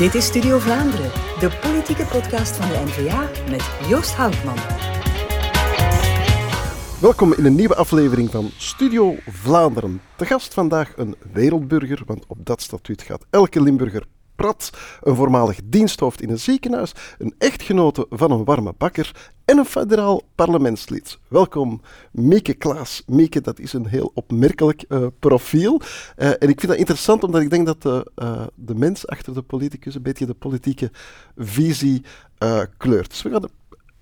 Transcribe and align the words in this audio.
Dit 0.00 0.14
is 0.14 0.26
Studio 0.26 0.58
Vlaanderen, 0.58 1.10
de 1.40 1.58
politieke 1.60 2.04
podcast 2.04 2.56
van 2.56 2.68
de 2.68 2.82
NVA 2.84 3.30
met 3.50 3.70
Joost 3.88 4.14
Houtman. 4.14 4.56
Welkom 7.00 7.32
in 7.32 7.44
een 7.44 7.54
nieuwe 7.54 7.74
aflevering 7.74 8.30
van 8.30 8.50
Studio 8.56 9.14
Vlaanderen. 9.26 10.00
De 10.16 10.26
gast 10.26 10.54
vandaag 10.54 10.92
een 10.96 11.14
wereldburger, 11.32 12.02
want 12.06 12.24
op 12.26 12.38
dat 12.46 12.62
statuut 12.62 13.02
gaat 13.02 13.26
elke 13.30 13.62
Limburger 13.62 14.04
prat. 14.40 14.70
Een 15.02 15.14
voormalig 15.14 15.60
diensthoofd 15.64 16.22
in 16.22 16.30
een 16.30 16.38
ziekenhuis, 16.38 16.92
een 17.18 17.34
echtgenote 17.38 18.06
van 18.10 18.30
een 18.30 18.44
warme 18.44 18.74
bakker 18.78 19.32
en 19.44 19.58
een 19.58 19.64
federaal 19.64 20.22
parlementslid. 20.34 21.18
Welkom, 21.28 21.80
Mieke 22.12 22.54
Klaas. 22.54 23.02
Mieke, 23.06 23.40
dat 23.40 23.58
is 23.58 23.72
een 23.72 23.86
heel 23.86 24.10
opmerkelijk 24.14 24.84
uh, 24.88 25.06
profiel. 25.18 25.80
Uh, 25.80 26.28
en 26.28 26.48
ik 26.48 26.60
vind 26.60 26.66
dat 26.66 26.76
interessant 26.76 27.24
omdat 27.24 27.40
ik 27.40 27.50
denk 27.50 27.66
dat 27.66 27.82
de, 27.82 28.10
uh, 28.16 28.46
de 28.54 28.74
mens 28.74 29.06
achter 29.06 29.34
de 29.34 29.42
politicus 29.42 29.94
een 29.94 30.02
beetje 30.02 30.26
de 30.26 30.34
politieke 30.34 30.90
visie 31.36 32.02
kleurt. 32.76 33.10
Dus 33.10 33.22
we 33.22 33.30
gaan 33.30 33.48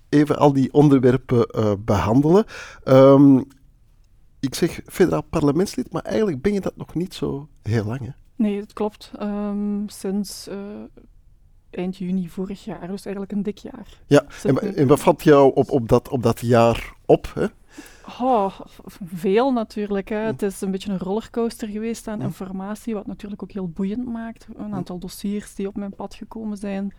even 0.08 0.36
al 0.36 0.52
die 0.52 0.72
onderwerpen 0.72 1.46
behandelen. 1.84 2.44
Um, 2.84 3.46
ik 4.40 4.54
zeg 4.54 4.80
federaal 4.86 5.22
parlementslid, 5.22 5.92
maar 5.92 6.02
eigenlijk 6.02 6.42
ben 6.42 6.52
je 6.52 6.60
dat 6.60 6.76
nog 6.76 6.94
niet 6.94 7.14
zo 7.14 7.48
heel 7.62 7.84
lang. 7.84 8.00
Hè? 8.00 8.27
Nee, 8.38 8.58
dat 8.58 8.72
klopt. 8.72 9.12
Um, 9.20 9.88
sinds 9.88 10.48
uh, 10.48 10.56
eind 11.70 11.96
juni 11.96 12.28
vorig 12.28 12.64
jaar, 12.64 12.88
dus 12.88 13.04
eigenlijk 13.04 13.32
een 13.32 13.42
dik 13.42 13.58
jaar. 13.58 13.86
Ja, 14.06 14.24
en, 14.44 14.76
en, 14.76 14.86
wat 14.86 15.00
valt 15.00 15.22
jou 15.22 15.54
op, 15.54 15.70
op, 15.70 15.88
dat, 15.88 16.08
op 16.08 16.22
dat 16.22 16.40
jaar 16.40 16.92
op? 17.06 17.32
Hè? 17.34 17.46
Oh, 18.20 18.60
veel 19.04 19.52
natuurlijk. 19.52 20.08
Hè. 20.08 20.16
Het 20.16 20.42
is 20.42 20.60
een 20.60 20.70
beetje 20.70 20.92
een 20.92 20.98
rollercoaster 20.98 21.68
geweest 21.68 22.08
aan 22.08 22.22
informatie, 22.22 22.94
wat 22.94 23.06
natuurlijk 23.06 23.42
ook 23.42 23.52
heel 23.52 23.68
boeiend 23.68 24.06
maakt. 24.06 24.46
Een 24.56 24.74
aantal 24.74 24.98
dossiers 24.98 25.54
die 25.54 25.66
op 25.66 25.76
mijn 25.76 25.94
pad 25.94 26.14
gekomen 26.14 26.56
zijn. 26.56 26.94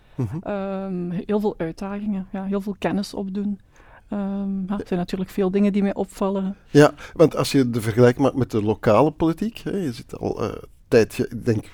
Um, 0.48 1.12
heel 1.12 1.40
veel 1.40 1.56
uitdagingen, 1.58 2.28
ja, 2.32 2.44
heel 2.44 2.62
veel 2.62 2.76
kennis 2.80 3.14
opdoen. 3.14 3.60
Um, 4.14 4.66
ja, 4.68 4.78
er 4.80 4.88
zijn 4.88 5.00
natuurlijk 5.00 5.30
veel 5.30 5.52
dingen 5.52 5.74
die 5.74 5.82
mij 5.82 5.94
opvallen. 5.94 6.56
Ja, 6.70 6.94
want 7.14 7.36
als 7.36 7.52
je 7.52 7.70
de 7.70 7.82
vergelijking 7.82 8.24
maakt 8.24 8.38
met 8.38 8.52
de 8.52 8.64
lokale 8.64 9.12
politiek, 9.12 9.58
hè, 9.58 9.78
je 9.78 9.94
zit 9.94 10.18
al 10.18 10.44
uh, 10.44 10.52
tijdje, 10.90 11.28
ik 11.30 11.46
denk, 11.46 11.66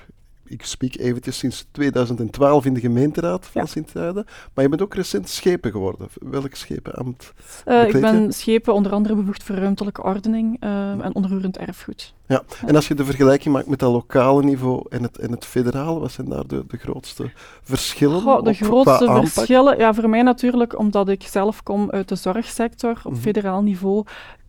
ik 0.48 0.64
spreek 0.64 0.98
eventjes 0.98 1.38
sinds 1.38 1.66
2012 1.70 2.64
in 2.64 2.74
de 2.74 2.80
gemeenteraad 2.80 3.46
van 3.46 3.62
ja. 3.62 3.66
Sint-Truiden. 3.66 4.24
Maar 4.54 4.64
je 4.64 4.70
bent 4.70 4.82
ook 4.82 4.94
recent 4.94 5.28
schepen 5.28 5.70
geworden. 5.70 6.08
Welk 6.20 6.54
schepenambt? 6.54 7.32
Uh, 7.66 7.88
ik 7.88 8.00
ben 8.00 8.32
schepen 8.32 8.74
onder 8.74 8.92
andere 8.92 9.14
bevoegd 9.14 9.42
voor 9.42 9.56
ruimtelijke 9.56 10.02
ordening 10.02 10.64
uh, 10.64 10.90
en 10.90 11.14
onroerend 11.14 11.58
erfgoed. 11.58 12.14
Ja. 12.26 12.42
ja. 12.60 12.66
en 12.68 12.74
als 12.74 12.88
je 12.88 12.94
de 12.94 13.04
vergelijking 13.04 13.54
maakt 13.54 13.66
met 13.66 13.78
dat 13.78 13.92
lokale 13.92 14.42
niveau 14.42 14.86
en 14.88 15.02
het, 15.02 15.18
en 15.18 15.30
het 15.30 15.44
federale, 15.44 16.00
wat 16.00 16.12
zijn 16.12 16.28
daar 16.28 16.46
de, 16.46 16.64
de 16.68 16.76
grootste 16.76 17.30
verschillen? 17.62 18.20
Goh, 18.20 18.42
de 18.42 18.50
op, 18.50 18.56
grootste 18.56 19.20
verschillen, 19.24 19.78
ja, 19.78 19.94
voor 19.94 20.08
mij 20.08 20.22
natuurlijk, 20.22 20.78
omdat 20.78 21.08
ik 21.08 21.22
zelf 21.22 21.62
kom 21.62 21.90
uit 21.90 22.08
de 22.08 22.16
zorgsector 22.16 22.90
op 22.90 23.04
mm 23.04 23.12
-hmm. 23.12 23.20
federaal 23.20 23.62
niveau, 23.62 24.04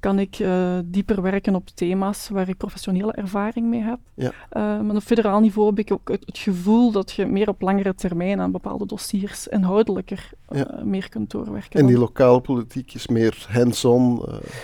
kan 0.07 0.19
ik 0.19 0.39
uh, 0.39 0.77
dieper 0.85 1.21
werken 1.21 1.55
op 1.55 1.67
thema's 1.73 2.29
waar 2.29 2.49
ik 2.49 2.57
professionele 2.57 3.11
ervaring 3.11 3.67
mee 3.67 3.81
heb. 3.81 3.99
Ja. 4.13 4.27
Uh, 4.27 4.81
maar 4.81 4.95
op 4.95 5.01
federaal 5.01 5.39
niveau 5.39 5.69
heb 5.69 5.79
ik 5.79 5.91
ook 5.91 6.09
het, 6.09 6.23
het, 6.25 6.37
gevoel 6.37 6.91
dat 6.91 7.11
je 7.11 7.25
meer 7.25 7.49
op 7.49 7.61
langere 7.61 7.95
termijn 7.95 8.39
aan 8.39 8.51
bepaalde 8.51 8.85
dossiers 8.85 9.47
inhoudelijker 9.47 10.29
ja. 10.49 10.81
meer 10.83 11.09
kunt 11.09 11.31
doorwerken. 11.31 11.79
En 11.79 11.85
die 11.85 11.97
lokale 11.97 12.41
politiek 12.41 12.93
is 12.93 13.07
meer 13.07 13.45
hands-on? 13.49 14.21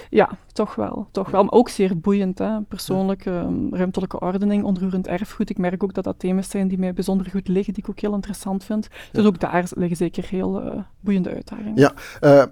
Ja, 0.09 0.29
toch 0.53 0.75
wel. 0.75 1.07
Toch 1.11 1.29
wel. 1.29 1.43
Maar 1.43 1.53
ook 1.53 1.69
zeer 1.69 1.99
boeiend. 1.99 2.37
Hè. 2.37 2.61
Persoonlijk, 2.61 3.25
um, 3.25 3.75
ruimtelijke 3.75 4.19
ordening, 4.19 4.63
onroerend 4.63 5.07
erfgoed. 5.07 5.49
Ik 5.49 5.57
merk 5.57 5.83
ook 5.83 5.93
dat 5.93 6.03
dat 6.03 6.19
thema's 6.19 6.49
zijn 6.49 6.67
die 6.67 6.77
mij 6.77 6.93
bijzonder 6.93 7.29
goed 7.29 7.47
liggen, 7.47 7.73
die 7.73 7.83
ik 7.83 7.89
ook 7.89 7.99
heel 7.99 8.13
interessant 8.13 8.63
vind. 8.63 8.87
Dus 9.11 9.25
ook 9.25 9.39
daar 9.39 9.69
liggen 9.75 9.97
zeker 9.97 10.25
heel 10.29 10.83
boeiende 10.99 11.29
uitdagingen. 11.29 11.75
Ja, 11.75 11.93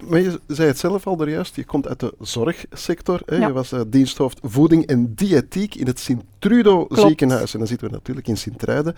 maar 0.09 0.19
je 0.19 0.39
zei 0.47 0.67
het 0.67 0.77
zelf 0.77 1.07
al 1.07 1.27
juist, 1.27 1.55
je 1.55 1.65
komt 1.65 1.87
uit 1.87 1.99
de 1.99 2.13
zorg 2.19 2.65
sector. 2.71 3.21
Hè. 3.25 3.35
Je 3.35 3.53
was 3.53 3.73
uh, 3.73 3.81
diensthoofd 3.87 4.39
voeding 4.43 4.85
en 4.85 5.13
diëtiek 5.15 5.75
in 5.75 5.87
het 5.87 5.99
Sint-Trudo 5.99 6.85
ziekenhuis. 6.89 7.53
En 7.53 7.59
dan 7.59 7.67
zitten 7.67 7.87
we 7.87 7.93
natuurlijk 7.93 8.27
in 8.27 8.37
Sint-Truiden. 8.37 8.95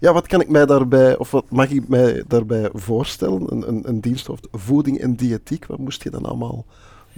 Ja, 0.00 0.12
wat 0.12 0.26
kan 0.26 0.40
ik 0.40 0.48
mij 0.48 0.66
daarbij, 0.66 1.16
of 1.16 1.30
wat 1.30 1.50
mag 1.50 1.70
ik 1.70 1.88
mij 1.88 2.24
daarbij 2.26 2.70
voorstellen? 2.72 3.52
Een, 3.52 3.68
een, 3.68 3.88
een 3.88 4.00
diensthoofd 4.00 4.48
voeding 4.52 4.98
en 4.98 5.16
diëtiek, 5.16 5.66
wat 5.66 5.78
moest 5.78 6.02
je 6.02 6.10
dan 6.10 6.24
allemaal 6.24 6.64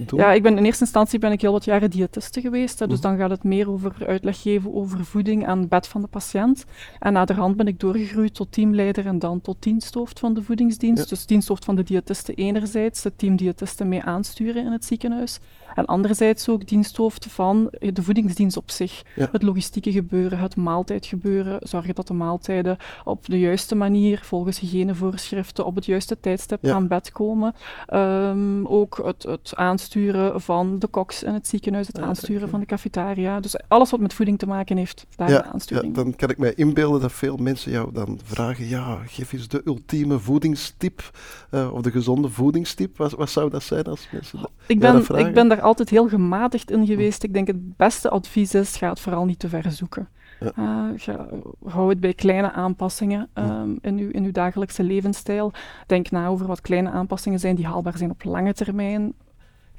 doen? 0.08 0.18
Ja, 0.18 0.32
ik 0.32 0.42
ben 0.42 0.56
in 0.58 0.64
eerste 0.64 0.84
instantie 0.84 1.18
ben 1.18 1.32
ik 1.32 1.40
heel 1.40 1.52
wat 1.52 1.64
jaren 1.64 1.90
diëtiste 1.90 2.40
geweest. 2.40 2.78
Hè, 2.78 2.86
dus 2.86 2.96
mm. 2.96 3.02
dan 3.02 3.16
gaat 3.16 3.30
het 3.30 3.44
meer 3.44 3.70
over 3.70 3.94
uitleg 4.06 4.42
geven 4.42 4.74
over 4.74 5.04
voeding 5.04 5.46
aan 5.46 5.58
het 5.58 5.68
bed 5.68 5.86
van 5.86 6.00
de 6.00 6.06
patiënt. 6.06 6.64
En 6.98 7.12
naderhand 7.12 7.56
ben 7.56 7.66
ik 7.66 7.80
doorgegroeid 7.80 8.34
tot 8.34 8.52
teamleider 8.52 9.06
en 9.06 9.18
dan 9.18 9.40
tot 9.40 9.62
diensthoofd 9.62 10.18
van 10.18 10.34
de 10.34 10.42
voedingsdienst. 10.42 11.02
Ja. 11.02 11.08
Dus 11.08 11.26
diensthoofd 11.26 11.64
van 11.64 11.76
de 11.76 11.82
diëtisten 11.82 12.34
enerzijds, 12.34 13.04
het 13.04 13.18
team 13.18 13.36
diëtisten 13.36 13.88
mee 13.88 14.02
aansturen 14.02 14.64
in 14.64 14.72
het 14.72 14.84
ziekenhuis. 14.84 15.38
En 15.74 15.86
anderzijds 15.86 16.48
ook 16.48 16.68
diensthoofd 16.68 17.26
van 17.26 17.70
de 17.80 18.02
voedingsdienst 18.02 18.56
op 18.56 18.70
zich. 18.70 19.02
Ja. 19.16 19.28
Het 19.32 19.42
logistieke 19.42 19.92
gebeuren, 19.92 20.38
het 20.38 20.56
maaltijdgebeuren, 20.56 21.58
zorgen 21.62 21.94
dat 21.94 22.06
de 22.06 22.14
maaltijden 22.14 22.76
op 23.04 23.26
de 23.26 23.38
juiste 23.38 23.74
manier, 23.74 24.20
volgens 24.24 24.58
hygiënevoorschriften, 24.60 25.66
op 25.66 25.74
het 25.74 25.84
juiste 25.84 26.20
tijdstip 26.20 26.58
ja. 26.62 26.74
aan 26.74 26.88
bed 26.88 27.12
komen. 27.12 27.54
Um, 27.94 28.66
ook 28.66 29.00
het, 29.04 29.22
het, 29.22 29.52
aansturen 29.54 29.89
van 30.34 30.78
de 30.78 30.86
koks 30.86 31.22
in 31.22 31.34
het 31.34 31.48
ziekenhuis, 31.48 31.86
het 31.86 31.96
ja, 31.96 32.02
aansturen 32.02 32.48
van 32.48 32.60
de 32.60 32.66
cafetaria. 32.66 33.40
Dus 33.40 33.68
alles 33.68 33.90
wat 33.90 34.00
met 34.00 34.14
voeding 34.14 34.38
te 34.38 34.46
maken 34.46 34.76
heeft, 34.76 35.06
daar 35.16 35.30
ja, 35.30 35.42
de 35.42 35.48
aansturing. 35.48 35.94
dan 35.94 36.16
kan 36.16 36.30
ik 36.30 36.38
mij 36.38 36.54
inbeelden 36.54 37.00
dat 37.00 37.12
veel 37.12 37.36
mensen 37.36 37.72
jou 37.72 37.92
dan 37.92 38.18
vragen, 38.24 38.68
ja, 38.68 38.98
geef 39.06 39.32
eens 39.32 39.48
de 39.48 39.62
ultieme 39.64 40.18
voedingstip, 40.18 41.10
uh, 41.50 41.72
of 41.72 41.80
de 41.82 41.90
gezonde 41.90 42.28
voedingstip. 42.28 42.96
Wat, 42.96 43.12
wat 43.12 43.30
zou 43.30 43.50
dat 43.50 43.62
zijn 43.62 43.84
als 43.84 44.08
mensen 44.12 44.38
ik 44.66 44.80
ben, 44.80 45.18
ik 45.18 45.34
ben 45.34 45.48
daar 45.48 45.60
altijd 45.60 45.90
heel 45.90 46.08
gematigd 46.08 46.70
in 46.70 46.86
geweest. 46.86 47.22
Ik 47.22 47.32
denk 47.32 47.46
het 47.46 47.76
beste 47.76 48.08
advies 48.08 48.54
is, 48.54 48.76
ga 48.76 48.88
het 48.88 49.00
vooral 49.00 49.24
niet 49.24 49.38
te 49.38 49.48
ver 49.48 49.72
zoeken. 49.72 50.08
Ja. 50.40 50.52
Uh, 50.58 51.00
ga, 51.00 51.26
hou 51.64 51.88
het 51.88 52.00
bij 52.00 52.14
kleine 52.14 52.52
aanpassingen 52.52 53.28
um, 53.34 53.78
in, 53.80 53.98
uw, 53.98 54.10
in 54.10 54.24
uw 54.24 54.32
dagelijkse 54.32 54.82
levensstijl. 54.82 55.52
Denk 55.86 56.10
na 56.10 56.26
over 56.26 56.46
wat 56.46 56.60
kleine 56.60 56.90
aanpassingen 56.90 57.38
zijn 57.38 57.56
die 57.56 57.66
haalbaar 57.66 57.98
zijn 57.98 58.10
op 58.10 58.24
lange 58.24 58.52
termijn. 58.52 59.14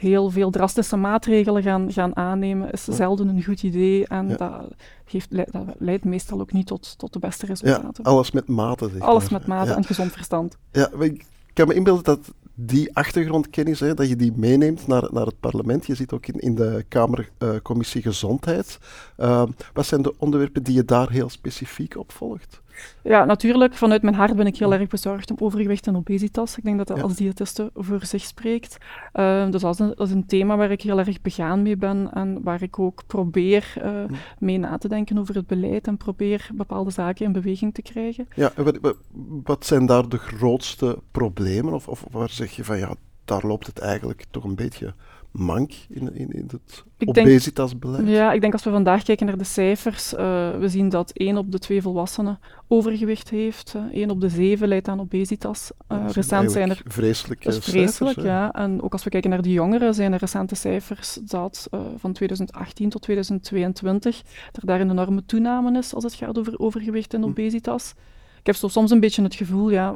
Heel 0.01 0.29
veel 0.29 0.49
drastische 0.51 0.97
maatregelen 0.97 1.63
gaan, 1.63 1.91
gaan 1.91 2.15
aannemen 2.15 2.71
is 2.71 2.83
zelden 2.83 3.27
een 3.27 3.43
goed 3.43 3.63
idee 3.63 4.07
en 4.07 4.29
ja. 4.29 4.35
dat, 4.35 5.65
leidt 5.77 6.03
meestal 6.03 6.39
ook 6.39 6.51
niet 6.51 6.67
tot, 6.67 6.97
tot 6.97 7.13
de 7.13 7.19
beste 7.19 7.45
resultaten. 7.45 8.03
Ja, 8.03 8.09
alles 8.09 8.31
met 8.31 8.47
mate. 8.47 8.89
Zeg 8.89 9.01
alles 9.01 9.29
maar. 9.29 9.39
met 9.39 9.47
mate 9.47 9.73
en 9.73 9.85
gezond 9.85 10.11
verstand. 10.11 10.57
Ja, 10.71 10.89
ik 10.99 11.25
kan 11.53 11.67
me 11.67 11.73
inbeelden 11.73 12.03
dat 12.03 12.33
die 12.55 12.95
achtergrondkennis, 12.95 13.79
hè, 13.79 13.93
dat 13.93 14.09
je 14.09 14.15
die 14.15 14.31
meeneemt 14.35 14.87
naar, 14.87 15.07
naar 15.11 15.25
het 15.25 15.39
parlement. 15.39 15.85
Je 15.85 15.95
zit 15.95 16.13
ook 16.13 16.27
in, 16.27 16.39
in 16.39 16.55
de 16.55 16.85
Kamercommissie 16.87 18.01
uh, 18.01 18.07
Gezondheid. 18.07 18.79
Uh, 19.17 19.43
wat 19.73 19.85
zijn 19.85 20.01
de 20.01 20.13
onderwerpen 20.17 20.63
die 20.63 20.75
je 20.75 20.85
daar 20.85 21.09
heel 21.09 21.29
specifiek 21.29 21.97
op 21.97 22.11
volgt? 22.11 22.60
Ja, 23.03 23.25
natuurlijk. 23.25 23.73
Vanuit 23.73 24.01
mijn 24.01 24.15
hart 24.15 24.35
ben 24.35 24.47
ik 24.47 24.57
heel 24.57 24.73
erg 24.73 24.87
bezorgd 24.87 25.31
om 25.31 25.37
overgewicht 25.39 25.87
en 25.87 25.95
obesitas. 25.95 26.57
Ik 26.57 26.63
denk 26.63 26.77
dat 26.77 26.87
dat 26.87 26.97
ja. 26.97 27.03
als 27.03 27.15
diëtiste 27.15 27.71
voor 27.75 28.05
zich 28.05 28.23
spreekt. 28.23 28.77
Uh, 29.13 29.49
dus 29.49 29.61
dat 29.61 29.73
is, 29.73 29.79
een, 29.79 29.93
dat 29.95 30.07
is, 30.07 30.13
een, 30.13 30.25
thema 30.25 30.57
waar 30.57 30.71
ik 30.71 30.81
heel 30.81 30.99
erg 30.99 31.21
begaan 31.21 31.61
mee 31.61 31.77
ben 31.77 32.09
en 32.13 32.43
waar 32.43 32.61
ik 32.61 32.79
ook 32.79 33.03
probeer 33.07 33.73
uh, 33.83 34.17
mee 34.39 34.57
na 34.57 34.77
te 34.77 34.87
denken 34.87 35.17
over 35.17 35.35
het 35.35 35.47
beleid 35.47 35.87
en 35.87 35.97
probeer 35.97 36.49
bepaalde 36.53 36.91
zaken 36.91 37.25
in 37.25 37.31
beweging 37.31 37.73
te 37.73 37.81
krijgen. 37.81 38.27
Ja, 38.35 38.51
en 38.55 38.63
wat, 38.63 38.95
wat 39.43 39.65
zijn 39.65 39.85
daar 39.85 40.09
de 40.09 40.17
grootste 40.17 40.97
problemen? 41.11 41.73
Of, 41.73 41.87
of 41.87 42.05
waar 42.11 42.29
zeg 42.29 42.51
je 42.51 42.63
van 42.63 42.77
ja, 42.77 42.95
daar 43.25 43.45
loopt 43.45 43.67
het 43.67 43.79
eigenlijk 43.79 44.25
toch 44.29 44.43
een 44.43 44.55
beetje 44.55 44.93
mank 45.31 45.71
in, 45.89 46.15
in, 46.15 46.31
in 46.31 46.49
het 46.51 46.83
ik 46.97 47.09
obesitasbeleid? 47.09 48.05
Denk, 48.05 48.17
ja, 48.17 48.31
ik 48.31 48.41
denk 48.41 48.53
als 48.53 48.63
we 48.63 48.69
vandaag 48.69 49.03
kijken 49.03 49.25
naar 49.25 49.37
de 49.37 49.43
cijfers, 49.43 50.13
uh, 50.13 50.19
we 50.57 50.69
zien 50.69 50.89
dat 50.89 51.11
1 51.11 51.37
op 51.37 51.51
de 51.51 51.59
2 51.59 51.81
volwassenen 51.81 52.39
overgewicht 52.67 53.29
heeft. 53.29 53.73
Uh, 53.75 53.83
1 53.91 54.09
op 54.09 54.21
de 54.21 54.29
7 54.29 54.67
leidt 54.67 54.87
aan 54.87 54.99
obesitas. 54.99 55.71
Uh, 55.91 56.05
recent 56.11 56.51
zijn 56.51 56.69
er... 56.69 56.81
Vreselijk 56.85 57.43
Dat 57.43 57.53
is 57.53 57.59
vreselijk, 57.59 57.95
cijfers, 57.95 58.25
ja. 58.25 58.51
En 58.51 58.81
ook 58.81 58.93
als 58.93 59.03
we 59.03 59.09
kijken 59.09 59.29
naar 59.29 59.41
de 59.41 59.51
jongeren, 59.51 59.93
zijn 59.93 60.13
er 60.13 60.19
recente 60.19 60.55
cijfers 60.55 61.19
dat 61.21 61.69
van 61.97 62.13
2018 62.13 62.89
tot 62.89 63.01
2022 63.01 64.21
er 64.51 64.65
daar 64.65 64.81
een 64.81 64.89
enorme 64.89 65.25
toename 65.25 65.77
is 65.77 65.93
als 65.93 66.03
het 66.03 66.13
gaat 66.13 66.37
over 66.37 66.59
overgewicht 66.59 67.13
en 67.13 67.23
obesitas. 67.23 67.93
Hm 67.95 68.10
ik 68.41 68.47
heb 68.47 68.55
zo 68.55 68.67
soms 68.67 68.91
een 68.91 68.99
beetje 68.99 69.23
het 69.23 69.35
gevoel, 69.35 69.69
ja, 69.69 69.95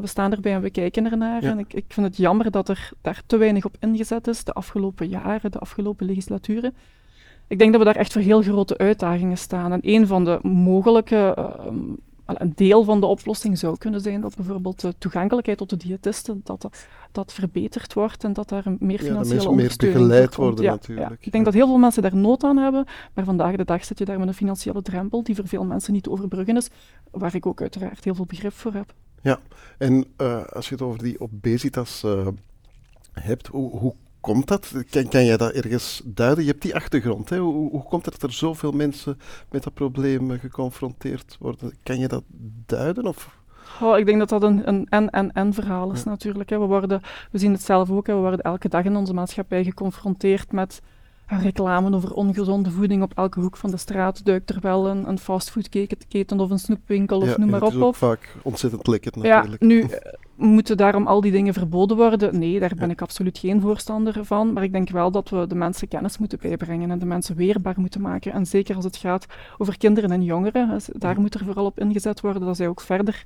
we 0.00 0.06
staan 0.06 0.32
erbij 0.32 0.52
en 0.52 0.60
we 0.60 0.70
kijken 0.70 1.10
ernaar. 1.10 1.42
Ja. 1.42 1.50
En 1.50 1.58
ik, 1.58 1.72
ik 1.72 1.84
vind 1.88 2.06
het 2.06 2.16
jammer 2.16 2.50
dat 2.50 2.68
er 2.68 2.90
daar 3.00 3.22
te 3.26 3.36
weinig 3.36 3.64
op 3.64 3.76
ingezet 3.80 4.26
is 4.26 4.44
de 4.44 4.52
afgelopen 4.52 5.08
jaren, 5.08 5.50
de 5.50 5.58
afgelopen 5.58 6.06
legislaturen. 6.06 6.74
Ik 7.46 7.58
denk 7.58 7.70
dat 7.70 7.80
we 7.80 7.86
daar 7.86 7.96
echt 7.96 8.12
voor 8.12 8.22
heel 8.22 8.42
grote 8.42 8.78
uitdagingen 8.78 9.38
staan. 9.38 9.72
En 9.72 9.78
een 9.82 10.06
van 10.06 10.24
de 10.24 10.38
mogelijke 10.42 11.36
uh, 11.38 11.66
een 12.38 12.52
deel 12.54 12.84
van 12.84 13.00
de 13.00 13.06
oplossing 13.06 13.58
zou 13.58 13.78
kunnen 13.78 14.00
zijn 14.00 14.20
dat 14.20 14.36
bijvoorbeeld 14.36 14.80
de 14.80 14.94
toegankelijkheid 14.98 15.58
tot 15.58 15.70
de 15.70 15.76
diëtisten, 15.76 16.40
dat 16.44 16.62
dat, 16.62 16.86
dat 17.12 17.32
verbeterd 17.32 17.92
wordt 17.92 18.24
en 18.24 18.32
dat 18.32 18.48
daar 18.48 18.64
meer 18.78 18.98
financiële 18.98 19.42
ja, 19.42 19.48
ondersteuning 19.48 20.00
meer 20.00 20.08
begeleid 20.08 20.34
worden 20.34 20.64
ja, 20.64 20.70
natuurlijk. 20.70 21.26
Ik 21.26 21.32
denk 21.32 21.44
dat 21.44 21.54
heel 21.54 21.66
veel 21.66 21.78
mensen 21.78 22.02
daar 22.02 22.16
nood 22.16 22.44
aan 22.44 22.56
hebben, 22.56 22.84
maar 23.14 23.24
vandaag 23.24 23.56
de 23.56 23.64
dag 23.64 23.84
zit 23.84 23.98
je 23.98 24.04
daar 24.04 24.18
met 24.18 24.28
een 24.28 24.34
financiële 24.34 24.82
drempel 24.82 25.22
die 25.22 25.34
voor 25.34 25.48
veel 25.48 25.64
mensen 25.64 25.92
niet 25.92 26.02
te 26.02 26.10
overbruggen 26.10 26.56
is, 26.56 26.68
waar 27.10 27.34
ik 27.34 27.46
ook 27.46 27.60
uiteraard 27.60 28.04
heel 28.04 28.14
veel 28.14 28.26
begrip 28.26 28.52
voor 28.52 28.72
heb. 28.72 28.94
Ja, 29.22 29.40
en 29.78 30.04
uh, 30.16 30.44
als 30.44 30.68
je 30.68 30.74
het 30.74 30.82
over 30.82 31.02
die 31.02 31.20
obesitas 31.20 32.02
uh, 32.04 32.26
hebt, 33.12 33.46
hoe, 33.46 33.78
hoe 33.78 33.94
komt 34.20 34.48
dat? 34.48 34.72
Kan, 34.90 35.08
kan 35.08 35.24
jij 35.24 35.36
dat 35.36 35.52
ergens 35.52 36.02
duiden? 36.04 36.44
Je 36.44 36.50
hebt 36.50 36.62
die 36.62 36.74
achtergrond. 36.74 37.28
Hè? 37.28 37.38
Hoe, 37.38 37.70
hoe 37.70 37.82
komt 37.82 38.04
het 38.04 38.20
dat 38.20 38.30
er 38.30 38.36
zoveel 38.36 38.72
mensen 38.72 39.18
met 39.50 39.62
dat 39.62 39.74
probleem 39.74 40.38
geconfronteerd 40.38 41.36
worden? 41.40 41.74
Kan 41.82 41.98
je 41.98 42.08
dat 42.08 42.22
duiden? 42.66 43.04
Of? 43.04 43.38
Oh, 43.80 43.98
ik 43.98 44.06
denk 44.06 44.18
dat 44.18 44.28
dat 44.28 44.42
een, 44.42 44.68
een 44.68 44.86
en-en-en 44.88 45.54
verhaal 45.54 45.92
is 45.92 46.02
ja. 46.02 46.10
natuurlijk. 46.10 46.50
Hè. 46.50 46.58
We, 46.58 46.64
worden, 46.64 47.00
we 47.30 47.38
zien 47.38 47.52
het 47.52 47.62
zelf 47.62 47.90
ook, 47.90 48.06
hè. 48.06 48.14
we 48.14 48.20
worden 48.20 48.40
elke 48.40 48.68
dag 48.68 48.84
in 48.84 48.96
onze 48.96 49.14
maatschappij 49.14 49.64
geconfronteerd 49.64 50.52
met 50.52 50.82
reclame 51.38 51.94
over 51.96 52.14
ongezonde 52.14 52.70
voeding 52.70 53.02
op 53.02 53.12
elke 53.14 53.40
hoek 53.40 53.56
van 53.56 53.70
de 53.70 53.76
straat. 53.76 54.24
Duikt 54.24 54.50
er 54.50 54.60
wel 54.60 54.88
een, 54.88 55.08
een 55.08 55.18
fastfoodketen 55.18 56.40
of 56.40 56.50
een 56.50 56.58
snoepwinkel 56.58 57.20
of 57.20 57.28
ja, 57.28 57.38
noem 57.38 57.50
maar 57.50 57.62
op. 57.62 57.68
Het 57.68 57.76
is 57.76 57.82
ook 57.82 57.94
vaak 57.94 58.36
ontzettend 58.42 58.86
lekker 58.86 59.12
natuurlijk. 59.18 59.60
Ja, 59.60 59.66
nu 59.66 59.86
moeten 60.36 60.76
daarom 60.76 61.06
al 61.06 61.20
die 61.20 61.32
dingen 61.32 61.54
verboden 61.54 61.96
worden? 61.96 62.38
Nee, 62.38 62.60
daar 62.60 62.74
ben 62.74 62.86
ja. 62.86 62.92
ik 62.92 63.02
absoluut 63.02 63.38
geen 63.38 63.60
voorstander 63.60 64.24
van. 64.24 64.52
Maar 64.52 64.62
ik 64.62 64.72
denk 64.72 64.90
wel 64.90 65.10
dat 65.10 65.28
we 65.28 65.46
de 65.46 65.54
mensen 65.54 65.88
kennis 65.88 66.18
moeten 66.18 66.38
bijbrengen 66.42 66.90
en 66.90 66.98
de 66.98 67.06
mensen 67.06 67.36
weerbaar 67.36 67.74
moeten 67.76 68.00
maken. 68.00 68.32
En 68.32 68.46
zeker 68.46 68.76
als 68.76 68.84
het 68.84 68.96
gaat 68.96 69.26
over 69.58 69.78
kinderen 69.78 70.10
en 70.10 70.22
jongeren, 70.22 70.80
daar 70.92 71.14
ja. 71.14 71.20
moet 71.20 71.34
er 71.34 71.44
vooral 71.44 71.64
op 71.64 71.78
ingezet 71.78 72.20
worden 72.20 72.44
dat 72.44 72.56
zij 72.56 72.68
ook 72.68 72.80
verder 72.80 73.24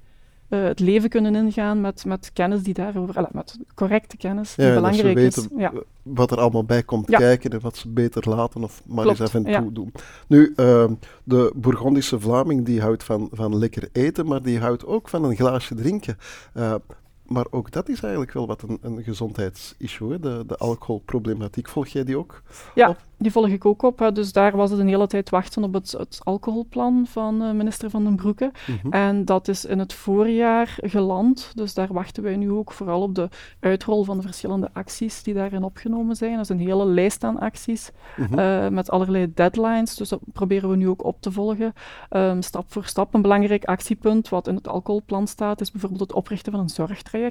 uh, 0.55 0.65
het 0.65 0.81
leven 0.81 1.09
kunnen 1.09 1.35
ingaan 1.35 1.81
met, 1.81 2.05
met 2.05 2.31
kennis 2.33 2.63
die 2.63 2.75
daarover, 2.75 3.19
uh, 3.19 3.25
met 3.33 3.59
correcte 3.75 4.17
kennis, 4.17 4.55
die 4.55 4.67
ja, 4.67 4.75
belangrijk 4.75 5.19
is. 5.19 5.49
Ja. 5.57 5.73
wat 6.03 6.31
er 6.31 6.41
allemaal 6.41 6.65
bij 6.65 6.83
komt 6.83 7.11
Ja. 7.11 7.19
kijken 7.19 7.51
en 7.51 7.61
wat 7.61 7.77
ze 7.77 7.89
beter 7.89 8.29
laten 8.29 8.63
of 8.65 8.83
maar 8.87 9.05
Klopt, 9.05 9.21
eens 9.21 9.29
af 9.29 9.35
en 9.35 9.51
ja. 9.51 9.61
toe 9.61 9.73
doen. 9.73 9.93
Nu, 10.27 10.53
uh, 10.57 10.85
de 11.25 11.53
Bourgondische 11.55 12.21
Vlaming 12.21 12.65
die 12.65 12.81
houdt 12.81 13.05
van, 13.05 13.29
van 13.33 13.57
lekker 13.59 13.89
eten, 13.93 14.27
maar 14.27 14.43
die 14.43 14.59
houdt 14.59 14.87
ook 14.87 15.09
van 15.09 15.25
een 15.25 15.37
glaasje 15.37 15.75
drinken. 15.75 16.17
Maar 17.35 17.47
ook 17.51 17.71
dat 17.71 17.89
is 17.89 18.01
eigenlijk 18.01 18.33
wel 18.33 18.47
wat 18.47 18.63
een, 18.63 18.79
een 18.83 19.03
gezondheidsissue, 19.03 20.13
hè? 20.13 20.21
De, 20.21 20.45
de 20.47 20.57
alcoholproblematiek. 20.57 21.69
Volg 21.69 21.87
jij 21.87 22.05
die 22.05 22.19
ook? 22.19 22.43
Ja, 22.75 22.89
op? 22.89 22.97
die 23.17 23.33
volg 23.33 23.49
ik 23.49 23.65
ook 23.65 23.83
op. 23.83 23.99
Hè. 23.99 24.13
Dus 24.13 24.33
daar 24.33 24.57
was 24.57 24.71
het 24.71 24.81
een 24.81 24.89
hele 24.89 25.07
tijd 25.07 25.31
wachten 25.31 25.65
op 25.65 25.73
het, 25.73 25.93
het 25.93 26.21
alcoholplan 26.23 27.07
van 27.07 27.43
uh, 27.43 27.51
minister 27.51 27.91
Van 27.91 28.05
den 28.05 28.17
Broeke. 28.17 28.53
Mm 28.67 28.79
-hmm. 28.83 28.93
En 28.93 29.25
dat 29.25 29.49
is 29.49 29.65
in 29.65 29.79
het 29.79 29.93
voorjaar 29.93 30.77
geland. 30.81 31.53
Dus 31.55 31.75
daar 31.75 31.93
wachten 31.93 32.23
wij 32.23 32.37
nu 32.37 32.51
ook 32.51 32.73
vooral 32.73 33.03
op 33.03 33.15
de 33.15 33.29
uitrol 33.61 34.05
van 34.05 34.17
de 34.17 34.23
verschillende 34.23 34.71
acties 34.73 35.23
die 35.23 35.35
daarin 35.35 35.65
opgenomen 35.65 36.17
zijn. 36.17 36.33
Dat 36.33 36.41
is 36.41 36.49
een 36.49 36.67
hele 36.67 36.85
lijst 36.85 37.25
aan 37.25 37.39
acties 37.39 37.93
Mm 38.17 38.27
-hmm. 38.27 38.39
uh, 38.39 38.69
met 38.69 38.91
allerlei 38.91 39.33
deadlines. 39.35 39.97
Dus 39.97 40.09
dat 40.09 40.21
proberen 40.33 40.71
we 40.71 40.77
nu 40.77 40.89
ook 40.89 41.05
op 41.05 41.21
te 41.21 41.33
volgen, 41.33 41.73
um, 42.11 42.43
stap 42.43 42.65
voor 42.73 42.85
stap. 42.85 43.15
Een 43.15 43.23
belangrijk 43.23 43.65
actiepunt 43.65 44.29
wat 44.29 44.49
in 44.49 44.55
het 44.55 44.69
alcoholplan 44.69 45.27
staat, 45.27 45.61
is 45.61 45.71
bijvoorbeeld 45.71 46.01
het 46.01 46.13
oprichten 46.13 46.53
van 46.53 46.61
een 46.61 46.69
zorgtraject. 46.69 47.24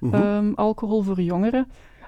Mm 0.00 0.12
-hmm. 0.12 0.22
um, 0.22 0.54
alcohol 0.54 1.02
voor 1.02 1.20
jongeren. 1.20 1.66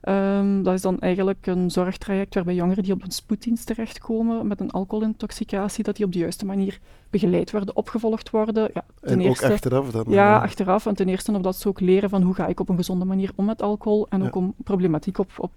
Um, 0.09 0.63
dat 0.63 0.75
is 0.75 0.81
dan 0.81 0.99
eigenlijk 0.99 1.47
een 1.47 1.71
zorgtraject 1.71 2.35
waarbij 2.35 2.55
jongeren 2.55 2.83
die 2.83 2.93
op 2.93 3.03
een 3.03 3.11
spoeddienst 3.11 3.67
terechtkomen 3.67 4.47
met 4.47 4.61
een 4.61 4.71
alcoholintoxicatie, 4.71 5.85
dat 5.85 5.97
die 5.97 6.05
op 6.05 6.13
de 6.13 6.19
juiste 6.19 6.47
manier 6.47 6.79
begeleid 7.11 7.51
worden, 7.51 7.77
opgevolgd 7.77 8.31
worden. 8.31 8.71
Ja, 8.75 8.85
en 9.01 9.21
eerste, 9.21 9.45
ook 9.45 9.53
achteraf 9.53 9.91
dan? 9.91 10.05
Ja, 10.09 10.37
uh, 10.37 10.43
achteraf. 10.43 10.87
En 10.87 10.95
ten 10.95 11.09
eerste 11.09 11.33
omdat 11.33 11.57
ze 11.57 11.69
ook 11.69 11.81
leren 11.81 12.11
van 12.11 12.23
hoe 12.23 12.35
ga 12.35 12.47
ik 12.47 12.61
op 12.61 12.69
een 12.69 12.77
gezonde 12.77 13.05
manier 13.05 13.33
om 13.35 13.45
met 13.45 13.63
alcohol 13.63 14.07
en 14.09 14.21
ja. 14.21 14.27
ook 14.27 14.35
om 14.35 14.55
problematiek 14.65 15.19
op, 15.19 15.31
op 15.37 15.53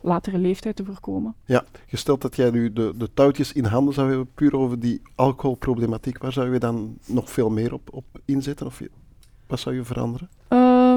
latere 0.00 0.38
leeftijd 0.38 0.76
te 0.76 0.84
voorkomen. 0.84 1.34
Ja, 1.44 1.64
gesteld 1.86 2.20
dat 2.20 2.36
jij 2.36 2.50
nu 2.50 2.72
de, 2.72 2.94
de 2.96 3.08
touwtjes 3.14 3.52
in 3.52 3.64
handen 3.64 3.94
zou 3.94 4.08
hebben, 4.08 4.28
puur 4.34 4.56
over 4.56 4.80
die 4.80 5.02
alcoholproblematiek, 5.14 6.18
waar 6.18 6.32
zou 6.32 6.52
je 6.52 6.58
dan 6.58 6.98
nog 7.06 7.30
veel 7.30 7.50
meer 7.50 7.72
op, 7.72 7.88
op 7.92 8.04
inzetten? 8.24 8.66
Of 8.66 8.82
wat 9.46 9.60
zou 9.60 9.74
je 9.74 9.84
veranderen? 9.84 10.28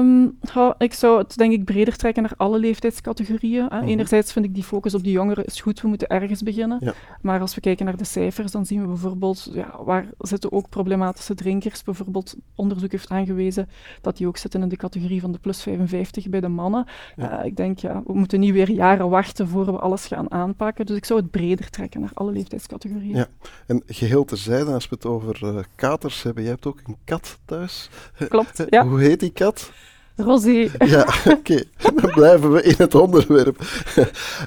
Um, 0.02 0.38
ja, 0.54 0.74
ik 0.78 0.92
zou 0.92 1.18
het 1.18 1.36
denk 1.36 1.52
ik 1.52 1.64
breder 1.64 1.96
trekken 1.96 2.22
naar 2.22 2.32
alle 2.36 2.58
leeftijdscategorieën. 2.58 3.66
Hè. 3.68 3.78
Mhm. 3.78 3.88
Enerzijds 3.88 4.32
vind 4.32 4.44
ik 4.44 4.54
die 4.54 4.62
focus 4.62 4.94
op 4.94 5.04
de 5.04 5.10
jongeren 5.10 5.44
is 5.44 5.60
goed, 5.60 5.80
we 5.80 5.88
moeten 5.88 6.08
ergens 6.08 6.42
beginnen. 6.42 6.78
Ja. 6.80 6.94
Maar 7.20 7.40
als 7.40 7.54
we 7.54 7.60
kijken 7.60 7.84
naar 7.84 7.96
de 7.96 8.04
cijfers, 8.04 8.52
dan 8.52 8.66
zien 8.66 8.80
we 8.80 8.86
bijvoorbeeld, 8.86 9.50
ja, 9.52 9.84
waar 9.84 10.06
zitten 10.18 10.52
ook 10.52 10.68
problematische 10.68 11.34
drinkers? 11.34 11.82
Bijvoorbeeld, 11.82 12.34
onderzoek 12.54 12.90
heeft 12.90 13.08
aangewezen 13.08 13.68
dat 14.00 14.16
die 14.16 14.26
ook 14.26 14.36
zitten 14.36 14.62
in 14.62 14.68
de 14.68 14.76
categorie 14.76 15.20
van 15.20 15.32
de 15.32 15.38
plus 15.38 15.62
55 15.62 16.28
bij 16.28 16.40
de 16.40 16.48
mannen. 16.48 16.86
Ja. 17.16 17.38
Uh, 17.40 17.46
ik 17.46 17.56
denk, 17.56 17.78
ja, 17.78 18.02
we 18.06 18.12
moeten 18.12 18.40
niet 18.40 18.52
weer 18.52 18.70
jaren 18.70 19.08
wachten 19.08 19.48
voor 19.48 19.64
we 19.64 19.78
alles 19.78 20.06
gaan 20.06 20.30
aanpakken. 20.30 20.86
Dus 20.86 20.96
ik 20.96 21.04
zou 21.04 21.20
het 21.20 21.30
breder 21.30 21.70
trekken 21.70 22.00
naar 22.00 22.10
alle 22.14 22.32
leeftijdscategorieën. 22.32 23.16
Ja, 23.16 23.26
en 23.66 23.82
geheel 23.86 24.24
terzijde, 24.24 24.72
als 24.72 24.88
we 24.88 24.94
het 24.94 25.06
over 25.06 25.40
uh, 25.44 25.58
katers 25.74 26.22
hebben, 26.22 26.42
jij 26.42 26.52
hebt 26.52 26.66
ook 26.66 26.80
een 26.84 26.96
kat 27.04 27.38
thuis. 27.44 27.90
Klopt, 28.28 28.64
ja. 28.68 28.86
Hoe 28.88 29.00
heet 29.00 29.20
die 29.20 29.32
kat? 29.32 29.72
Rosé. 30.16 30.70
Ja, 30.94 31.06
oké. 31.26 31.30
Okay. 31.30 31.64
Dan 31.94 32.10
blijven 32.14 32.52
we 32.52 32.62
in 32.62 32.74
het 32.78 32.94
onderwerp. 32.94 33.60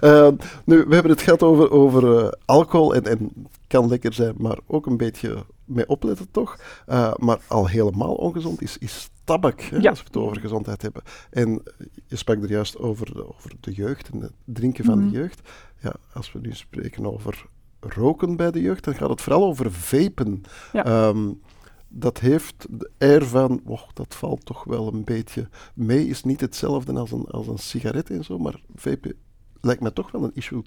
uh, 0.01 0.27
nu, 0.65 0.83
we 0.87 0.93
hebben 0.93 1.11
het 1.11 1.21
gehad 1.21 1.43
over, 1.43 1.71
over 1.71 2.23
uh, 2.23 2.27
alcohol 2.45 2.95
en, 2.95 3.03
en 3.03 3.31
kan 3.67 3.87
lekker 3.87 4.13
zijn, 4.13 4.33
maar 4.37 4.57
ook 4.67 4.85
een 4.85 4.97
beetje 4.97 5.35
mee 5.65 5.87
opletten 5.89 6.27
toch. 6.31 6.57
Uh, 6.89 7.13
maar 7.15 7.37
al 7.47 7.67
helemaal 7.67 8.13
ongezond 8.13 8.61
is, 8.61 8.77
is 8.77 9.09
tabak, 9.23 9.61
hè, 9.61 9.77
ja. 9.77 9.89
als 9.89 9.99
we 9.99 10.05
het 10.07 10.17
over 10.17 10.39
gezondheid 10.39 10.81
hebben. 10.81 11.01
En 11.29 11.63
je 12.05 12.15
sprak 12.15 12.43
er 12.43 12.49
juist 12.49 12.77
over 12.77 13.13
de, 13.13 13.27
over 13.35 13.51
de 13.59 13.71
jeugd 13.73 14.09
en 14.09 14.21
het 14.21 14.31
drinken 14.45 14.85
van 14.85 14.97
Mhm. 14.99 15.09
de 15.09 15.17
jeugd. 15.17 15.41
Ja, 15.81 15.93
als 16.13 16.31
we 16.31 16.39
nu 16.39 16.53
spreken 16.53 17.13
over 17.13 17.45
roken 17.79 18.35
bij 18.35 18.51
de 18.51 18.61
jeugd, 18.61 18.83
dan 18.83 18.95
gaat 18.95 19.09
het 19.09 19.21
vooral 19.21 19.43
over 19.43 19.71
vapen. 19.71 20.43
Ja. 20.73 21.07
Um, 21.07 21.41
dat 21.97 22.19
heeft 22.19 22.65
de 22.69 22.91
air 22.97 23.25
van, 23.25 23.61
oh, 23.65 23.81
dat 23.93 24.15
valt 24.15 24.45
toch 24.45 24.63
wel 24.63 24.93
een 24.93 25.03
beetje 25.03 25.49
mee, 25.73 26.07
is 26.07 26.23
niet 26.23 26.41
hetzelfde 26.41 26.93
als 26.93 27.11
een, 27.11 27.25
als 27.25 27.47
een 27.47 27.57
sigaret 27.57 28.09
en 28.09 28.23
zo, 28.23 28.37
maar 28.37 28.61
vapen 28.75 29.13
lijkt 29.61 29.81
me 29.81 29.93
toch 29.93 30.11
wel 30.11 30.23
een 30.23 30.35
issue. 30.35 30.61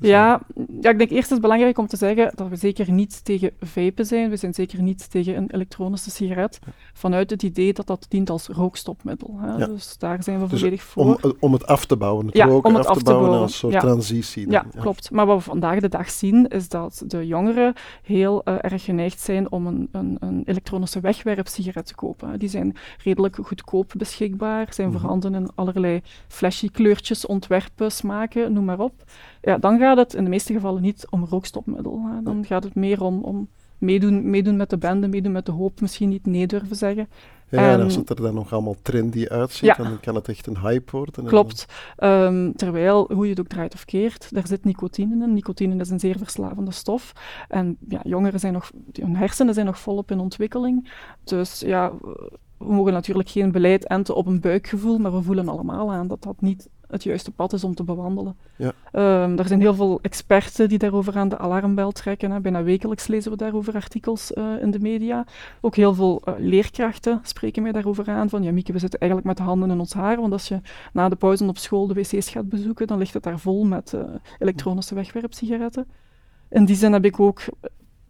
Dus 0.00 0.08
ja, 0.08 0.40
ja, 0.80 0.90
ik 0.90 0.98
denk 0.98 1.10
eerst 1.10 1.24
is 1.24 1.30
het 1.30 1.40
belangrijk 1.40 1.78
om 1.78 1.86
te 1.86 1.96
zeggen 1.96 2.32
dat 2.34 2.48
we 2.48 2.56
zeker 2.56 2.92
niet 2.92 3.24
tegen 3.24 3.50
vapen 3.60 4.06
zijn. 4.06 4.30
We 4.30 4.36
zijn 4.36 4.54
zeker 4.54 4.82
niet 4.82 5.10
tegen 5.10 5.36
een 5.36 5.50
elektronische 5.50 6.10
sigaret. 6.10 6.58
Vanuit 6.92 7.30
het 7.30 7.42
idee 7.42 7.72
dat 7.72 7.86
dat 7.86 8.06
dient 8.08 8.30
als 8.30 8.48
rookstopmiddel. 8.48 9.36
Hè. 9.40 9.56
Ja. 9.56 9.66
Dus 9.66 9.98
daar 9.98 10.22
zijn 10.22 10.40
we 10.40 10.46
dus 10.46 10.58
volledig 10.58 10.82
voor. 10.82 11.04
Om, 11.22 11.34
om 11.40 11.52
het 11.52 11.66
af 11.66 11.84
te 11.84 11.96
bouwen, 11.96 12.26
het 12.26 12.36
ja, 12.36 12.44
roken 12.44 12.70
om 12.70 12.76
het 12.76 12.86
af, 12.86 12.98
te 12.98 13.04
bouwen, 13.04 13.26
bouwen. 13.26 13.42
als 13.42 13.52
een 13.52 13.58
soort 13.58 13.72
ja. 13.72 13.80
transitie. 13.80 14.50
Ja, 14.50 14.66
ja, 14.72 14.80
klopt. 14.80 15.10
Maar 15.10 15.26
wat 15.26 15.36
we 15.36 15.42
vandaag 15.42 15.80
de 15.80 15.88
dag 15.88 16.10
zien, 16.10 16.48
is 16.48 16.68
dat 16.68 17.02
de 17.06 17.26
jongeren 17.26 17.74
heel 18.02 18.42
uh, 18.44 18.54
erg 18.60 18.84
geneigd 18.84 19.20
zijn 19.20 19.52
om 19.52 19.66
een, 19.66 19.88
een, 19.92 20.16
een 20.20 20.42
elektronische 20.44 21.00
wegwerpsigaret 21.00 21.86
te 21.86 21.94
kopen. 21.94 22.38
Die 22.38 22.48
zijn 22.48 22.76
redelijk 23.04 23.36
goedkoop 23.42 23.92
beschikbaar, 23.96 24.66
zijn 24.70 24.86
mm 24.86 24.92
-hmm. 24.92 25.02
voorhanden 25.02 25.34
in 25.34 25.50
allerlei 25.54 26.02
flashy 26.28 26.68
kleurtjes, 26.68 27.26
ontwerpen, 27.26 27.92
smaken, 27.92 28.52
noem 28.52 28.64
maar 28.64 28.80
op. 28.80 29.04
Ja, 29.44 29.58
dan 29.58 29.78
gaat 29.78 29.96
het 29.96 30.14
in 30.14 30.24
de 30.24 30.30
meeste 30.30 30.52
gevallen 30.52 30.82
niet 30.82 31.06
om 31.10 31.24
rookstopmiddel. 31.24 32.02
Hè. 32.06 32.22
Dan 32.22 32.44
gaat 32.44 32.64
het 32.64 32.74
meer 32.74 33.02
om, 33.02 33.22
om 33.22 33.48
meedoen, 33.78 34.30
meedoen 34.30 34.56
met 34.56 34.70
de 34.70 34.78
bende, 34.78 35.08
meedoen 35.08 35.32
met 35.32 35.46
de 35.46 35.52
hoop, 35.52 35.80
misschien 35.80 36.08
niet 36.08 36.26
nee 36.26 36.46
durven 36.46 36.76
zeggen. 36.76 37.08
Ja, 37.48 37.72
en, 37.72 37.82
als 37.82 37.96
het 37.96 38.10
er 38.10 38.16
dan 38.16 38.34
nog 38.34 38.52
allemaal 38.52 38.76
trendy 38.82 39.26
uitziet, 39.26 39.64
Ja. 39.64 39.74
dan 39.74 40.00
kan 40.00 40.14
het 40.14 40.28
echt 40.28 40.46
een 40.46 40.58
hype 40.58 40.90
worden. 40.90 41.24
Klopt. 41.24 41.66
Um, 41.98 42.56
terwijl, 42.56 43.10
hoe 43.12 43.24
je 43.24 43.30
het 43.30 43.40
ook 43.40 43.46
draait 43.46 43.74
of 43.74 43.84
keert, 43.84 44.34
daar 44.34 44.46
zit 44.46 44.64
nicotine 44.64 45.24
in. 45.24 45.34
Nicotine 45.34 45.80
is 45.80 45.90
een 45.90 46.00
zeer 46.00 46.18
verslavende 46.18 46.70
stof. 46.70 47.12
En 47.48 47.76
ja, 47.88 48.00
jongeren 48.04 48.40
zijn 48.40 48.52
nog, 48.52 48.70
hun 48.92 49.16
hersenen 49.16 49.54
zijn 49.54 49.66
nog 49.66 49.78
volop 49.78 50.10
in 50.10 50.18
ontwikkeling. 50.18 50.90
Dus 51.24 51.60
ja, 51.60 51.92
we 52.58 52.72
mogen 52.72 52.92
natuurlijk 52.92 53.28
geen 53.28 53.52
beleid 53.52 53.86
enten 53.86 54.14
op 54.14 54.26
een 54.26 54.40
buikgevoel, 54.40 54.98
maar 54.98 55.12
we 55.12 55.22
voelen 55.22 55.48
allemaal 55.48 55.92
aan 55.92 56.06
dat 56.06 56.22
dat 56.22 56.40
niet 56.40 56.68
het 56.88 57.02
juiste 57.02 57.30
pad 57.30 57.52
is 57.52 57.64
om 57.64 57.74
te 57.74 57.84
bewandelen. 57.84 58.36
Ja. 58.56 58.72
Um, 59.22 59.38
er 59.38 59.46
zijn 59.46 59.60
heel 59.60 59.74
veel 59.74 59.98
experten 60.02 60.68
die 60.68 60.78
daarover 60.78 61.16
aan 61.16 61.28
de 61.28 61.38
alarmbel 61.38 61.92
trekken. 61.92 62.30
Hè. 62.30 62.40
Bijna 62.40 62.62
wekelijks 62.62 63.06
lezen 63.06 63.30
we 63.30 63.36
daarover 63.36 63.74
artikels 63.74 64.32
uh, 64.32 64.62
in 64.62 64.70
de 64.70 64.80
media. 64.80 65.26
Ook 65.60 65.76
heel 65.76 65.94
veel 65.94 66.22
uh, 66.24 66.34
leerkrachten 66.38 67.20
spreken 67.22 67.62
mij 67.62 67.72
daarover 67.72 68.08
aan. 68.08 68.28
Van 68.28 68.42
ja, 68.42 68.52
Mieke, 68.52 68.72
we 68.72 68.78
zitten 68.78 69.00
eigenlijk 69.00 69.30
met 69.30 69.38
de 69.38 69.50
handen 69.50 69.70
in 69.70 69.78
ons 69.78 69.92
haar. 69.92 70.20
Want 70.20 70.32
als 70.32 70.48
je 70.48 70.60
na 70.92 71.08
de 71.08 71.16
pauze 71.16 71.44
op 71.44 71.58
school 71.58 71.86
de 71.86 71.94
wc's 71.94 72.28
gaat 72.28 72.48
bezoeken, 72.48 72.86
dan 72.86 72.98
ligt 72.98 73.14
het 73.14 73.22
daar 73.22 73.38
vol 73.38 73.64
met 73.64 73.92
uh, 73.94 74.00
elektronische 74.38 74.94
wegwerpsigaretten. 74.94 75.86
In 76.50 76.64
die 76.64 76.76
zin 76.76 76.92
heb 76.92 77.04
ik 77.04 77.20
ook 77.20 77.40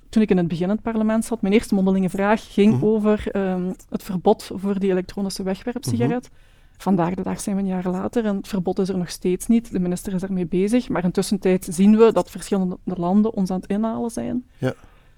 toen 0.08 0.22
ik 0.22 0.30
in 0.30 0.36
het 0.36 0.48
begin 0.48 0.64
in 0.64 0.70
het 0.70 0.82
parlement 0.82 1.24
zat, 1.24 1.42
mijn 1.42 1.54
eerste 1.54 1.74
mondelinge 1.74 2.10
vraag 2.10 2.52
ging 2.52 2.74
Mhm. 2.74 2.84
over 2.84 3.36
um, 3.36 3.74
het 3.88 4.02
verbod 4.02 4.50
voor 4.54 4.78
die 4.78 4.90
elektronische 4.90 5.42
wegwerpsigaret. 5.42 6.30
Vandaag 6.76 7.14
de 7.14 7.22
dag 7.22 7.40
zijn 7.40 7.56
we 7.56 7.62
een 7.62 7.68
jaar 7.68 7.88
later 7.88 8.24
en 8.24 8.36
het 8.36 8.48
verbod 8.48 8.78
is 8.78 8.88
er 8.88 8.98
nog 8.98 9.10
steeds 9.10 9.46
niet. 9.46 9.72
De 9.72 9.78
minister 9.78 10.14
is 10.14 10.22
ermee 10.22 10.46
bezig, 10.46 10.88
maar 10.88 11.04
intussen 11.04 11.40
zien 11.60 11.96
we 11.96 12.12
dat 12.12 12.30
verschillende 12.30 12.78
landen 12.84 13.32
ons 13.32 13.50
aan 13.50 13.60
het 13.60 13.70
inhalen 13.70 14.10
zijn. 14.10 14.44
Ja. 14.58 14.74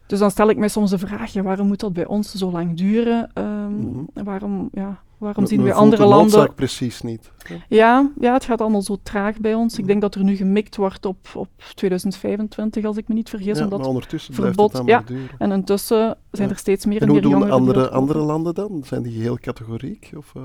Dus 0.07 0.19
dan 0.19 0.31
stel 0.31 0.49
ik 0.51 0.57
mij 0.57 0.69
soms 0.69 0.91
de 0.91 0.99
vraag, 0.99 1.33
ja, 1.33 1.43
waarom 1.43 1.67
moet 1.67 1.81
dat 1.81 1.93
bij 1.93 2.07
ons 2.07 2.35
zo 2.35 2.51
lang 2.51 2.77
duren? 2.77 3.31
Ehm, 3.35 3.75
Mhm. 3.79 4.25
Waarom, 4.25 4.69
ja, 4.73 5.01
waarom 5.19 5.43
Men- 5.43 5.47
zien 5.53 5.63
wij 5.63 5.71
voelt 5.73 5.83
andere 5.85 6.03
de 6.03 6.09
landen... 6.09 6.55
precies 6.55 7.01
niet. 7.03 7.31
Ja. 7.49 7.57
Ja, 7.69 8.11
ja, 8.21 8.33
het 8.33 8.45
gaat 8.45 8.61
allemaal 8.61 8.83
zo 8.83 8.97
traag 9.03 9.39
bij 9.39 9.55
ons. 9.55 9.79
Ik 9.79 9.87
denk 9.87 10.01
dat 10.01 10.15
er 10.15 10.25
nu 10.25 10.37
gemikt 10.37 10.77
wordt 10.77 11.07
op, 11.07 11.17
op 11.35 11.49
2025, 11.75 12.85
als 12.85 12.97
ik 12.97 13.09
me 13.09 13.15
niet 13.15 13.29
vergis. 13.29 13.59
Ja, 13.59 13.65
omdat... 13.65 13.79
maar 13.79 13.89
ondertussen 13.89 14.35
blijft 14.35 14.55
verbod- 14.55 14.79
het 14.79 14.87
ja. 14.87 15.03
duren. 15.07 15.29
En 15.39 15.53
intussen 15.53 16.17
zijn 16.31 16.49
Ja. 16.49 16.55
er 16.55 16.61
steeds 16.61 16.87
meer 16.87 16.97
en, 16.97 17.03
En 17.03 17.09
hoe 17.09 17.21
meer 17.21 17.31
doen 17.41 17.51
andere, 17.51 17.91
andere 17.91 18.19
landen 18.19 18.55
dan? 18.55 18.83
Zijn 18.85 19.03
die 19.03 19.21
heel 19.21 19.39
categoriek? 19.39 20.11
Of, 20.17 20.33
eh, 20.37 20.43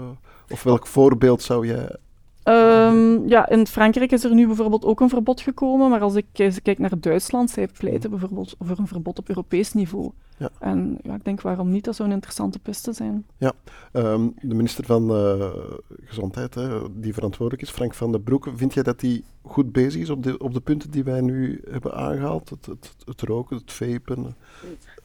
of 0.50 0.64
welk 0.64 0.88
voorbeeld 0.88 1.42
zou 1.42 1.68
jij... 1.68 1.96
Ehm, 2.44 3.28
ja, 3.28 3.50
in 3.50 3.68
Frankrijk 3.68 4.12
is 4.12 4.24
er 4.24 4.34
nu 4.34 4.48
bijvoorbeeld 4.48 4.86
ook 4.86 5.00
een 5.00 5.10
verbod 5.10 5.42
gekomen, 5.42 5.90
maar 5.90 6.02
als 6.02 6.16
ik 6.16 6.26
eens 6.34 6.62
kijk 6.62 6.80
naar 6.80 7.00
Duitsland, 7.00 7.50
zij 7.50 7.68
pleiten 7.68 8.10
bijvoorbeeld 8.10 8.56
voor 8.60 8.78
een 8.78 8.88
verbod 8.88 9.20
op 9.20 9.30
Europees 9.30 9.74
niveau. 9.74 10.12
Ja. 10.38 10.50
En 10.60 10.98
ja, 11.02 11.16
ik 11.16 11.26
denk, 11.26 11.42
waarom 11.42 11.72
niet? 11.72 11.84
Dat 11.84 11.96
zou 11.96 12.08
een 12.08 12.14
interessante 12.16 12.60
piste 12.60 12.94
zijn. 12.94 13.26
Ehm, 13.92 14.28
de 14.42 14.56
minister 14.56 14.86
van 14.86 15.10
eh, 15.10 15.50
Gezondheid, 16.04 16.56
hè, 16.56 17.00
die 17.00 17.14
verantwoordelijk 17.14 17.64
is, 17.64 17.70
Frank 17.70 17.94
van 17.94 18.12
den 18.12 18.24
Broeke, 18.24 18.52
vind 18.56 18.74
jij 18.74 18.84
dat 18.84 19.02
hij 19.02 19.24
goed 19.42 19.72
bezig 19.72 20.02
is 20.02 20.10
op 20.10 20.24
de, 20.24 20.38
op 20.38 20.54
de 20.54 20.62
punten 20.62 20.92
die 20.92 21.04
wij 21.04 21.22
nu 21.22 21.62
hebben 21.70 21.94
aangehaald? 21.94 22.50
Het, 22.50 22.66
het, 22.66 22.96
het 23.06 23.22
roken, 23.22 23.58
het 23.58 23.72
vapen, 23.72 24.36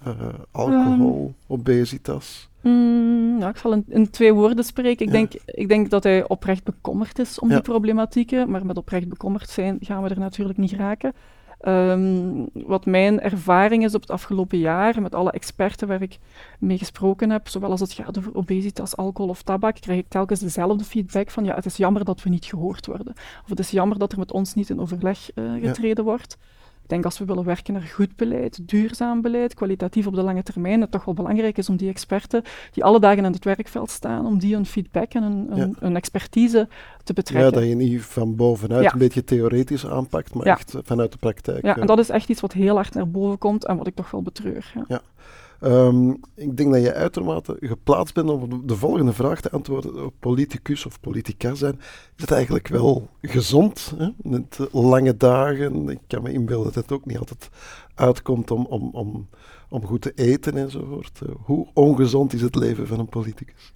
eh, 0.04 0.28
alcohol, 0.50 1.34
obesitas. 1.46 2.48
Mm, 2.66 3.38
ja, 3.38 3.48
ik 3.48 3.56
zal 3.56 3.72
in, 3.72 3.84
in 3.88 4.10
twee 4.10 4.32
woorden 4.32 4.64
spreken. 4.64 5.06
Ik, 5.06 5.12
Ja. 5.12 5.18
denk, 5.18 5.32
ik 5.44 5.68
denk 5.68 5.90
dat 5.90 6.02
hij 6.02 6.28
oprecht 6.28 6.64
bekommerd 6.64 7.18
is 7.18 7.38
om 7.38 7.48
Ja. 7.48 7.54
die 7.54 7.62
problematieken, 7.62 8.50
maar 8.50 8.66
met 8.66 8.76
oprecht 8.76 9.08
bekommerd 9.08 9.48
zijn 9.50 9.76
gaan 9.80 10.02
we 10.02 10.08
er 10.08 10.18
natuurlijk 10.18 10.58
niet 10.58 10.72
raken. 10.72 11.12
Ehm, 11.60 12.44
wat 12.52 12.86
mijn 12.86 13.20
ervaring 13.20 13.84
is 13.84 13.94
op 13.94 14.00
het 14.00 14.10
afgelopen 14.10 14.58
jaar, 14.58 15.02
met 15.02 15.14
alle 15.14 15.30
experten 15.30 15.88
waar 15.88 16.02
ik 16.02 16.18
mee 16.58 16.78
gesproken 16.78 17.30
heb, 17.30 17.48
zowel 17.48 17.70
als 17.70 17.80
het 17.80 17.92
gaat 17.92 18.18
over 18.18 18.34
obesitas, 18.34 18.96
alcohol 18.96 19.30
of 19.30 19.42
tabak, 19.42 19.74
krijg 19.80 19.98
ik 19.98 20.08
telkens 20.08 20.40
dezelfde 20.40 20.84
feedback 20.84 21.30
van 21.30 21.44
ja, 21.44 21.54
het 21.54 21.66
is 21.66 21.76
jammer 21.76 22.04
dat 22.04 22.22
we 22.22 22.28
niet 22.30 22.44
gehoord 22.44 22.86
worden. 22.86 23.12
Of 23.42 23.48
het 23.48 23.58
is 23.58 23.70
jammer 23.70 23.98
dat 23.98 24.12
er 24.12 24.18
met 24.18 24.32
ons 24.32 24.54
niet 24.54 24.70
in 24.70 24.80
overleg 24.80 25.30
eh, 25.34 25.44
getreden 25.60 26.04
wordt. 26.04 26.38
Ik 26.86 26.92
denk 26.92 27.04
als 27.04 27.18
we 27.18 27.24
willen 27.24 27.44
werken 27.44 27.72
naar 27.72 27.82
goed 27.82 28.16
beleid, 28.16 28.68
duurzaam 28.68 29.20
beleid, 29.22 29.54
kwalitatief 29.54 30.06
op 30.06 30.14
de 30.14 30.22
lange 30.22 30.42
termijn, 30.42 30.80
het 30.80 30.90
toch 30.90 31.04
wel 31.04 31.14
belangrijk 31.14 31.58
is 31.58 31.68
om 31.68 31.76
die 31.76 31.88
experten 31.88 32.42
die 32.72 32.84
alle 32.84 33.00
dagen 33.00 33.24
in 33.24 33.32
het 33.32 33.44
werkveld 33.44 33.90
staan, 33.90 34.26
om 34.26 34.38
die 34.38 34.56
een 34.56 34.66
feedback 34.66 35.12
en 35.12 35.48
Ja. 35.54 35.68
een 35.78 35.96
expertise 35.96 36.68
te 36.68 37.02
Ja, 37.04 37.12
betrekken. 37.14 37.52
dat 37.52 37.68
je 37.68 37.74
niet 37.74 38.02
van 38.02 38.36
bovenuit 38.36 38.82
Ja. 38.84 38.92
een 38.92 38.98
beetje 38.98 39.24
theoretisch 39.24 39.86
aanpakt, 39.86 40.34
maar 40.34 40.46
Ja. 40.46 40.52
echt 40.52 40.74
vanuit 40.82 41.12
de 41.12 41.18
praktijk. 41.18 41.64
Ja, 41.64 41.74
eh. 41.74 41.80
en 41.80 41.86
dat 41.86 41.98
is 41.98 42.08
echt 42.08 42.28
iets 42.28 42.40
wat 42.40 42.52
heel 42.52 42.74
hard 42.74 42.94
naar 42.94 43.08
boven 43.10 43.38
komt 43.38 43.64
en 43.64 43.76
wat 43.76 43.86
ik 43.86 43.94
toch 43.94 44.10
wel 44.10 44.22
betreur. 44.22 44.72
Ja. 44.88 45.00
Ehm, 45.60 46.10
ik 46.34 46.56
denk 46.56 46.72
dat 46.72 46.82
je 46.82 46.94
uitermate 46.94 47.56
geplaatst 47.60 48.14
bent 48.14 48.30
om 48.30 48.42
op 48.42 48.68
de 48.68 48.76
volgende 48.76 49.12
vraag 49.12 49.40
te 49.40 49.50
antwoorden. 49.50 50.12
Politicus 50.20 50.86
of 50.86 51.00
politica 51.00 51.54
zijn, 51.54 51.78
is 52.16 52.22
het 52.22 52.30
eigenlijk 52.30 52.68
wel 52.68 53.08
gezond? 53.22 53.94
Hè? 53.96 54.08
Met 54.16 54.58
lange 54.72 55.16
dagen, 55.16 55.88
ik 55.88 55.98
kan 56.06 56.22
me 56.22 56.32
inbeelden 56.32 56.72
dat 56.72 56.82
het 56.82 56.92
ook 56.92 57.04
niet 57.06 57.18
altijd 57.18 57.48
uitkomt 57.94 58.50
om, 58.50 58.66
om, 58.66 58.90
om, 58.92 59.28
om 59.68 59.84
goed 59.86 60.00
te 60.00 60.12
eten 60.14 60.56
enzovoort. 60.56 61.20
Eh, 61.22 61.28
hoe 61.44 61.66
ongezond 61.74 62.32
is 62.32 62.40
het 62.42 62.54
leven 62.54 62.86
van 62.86 62.98
een 62.98 63.08
politicus? 63.08 63.72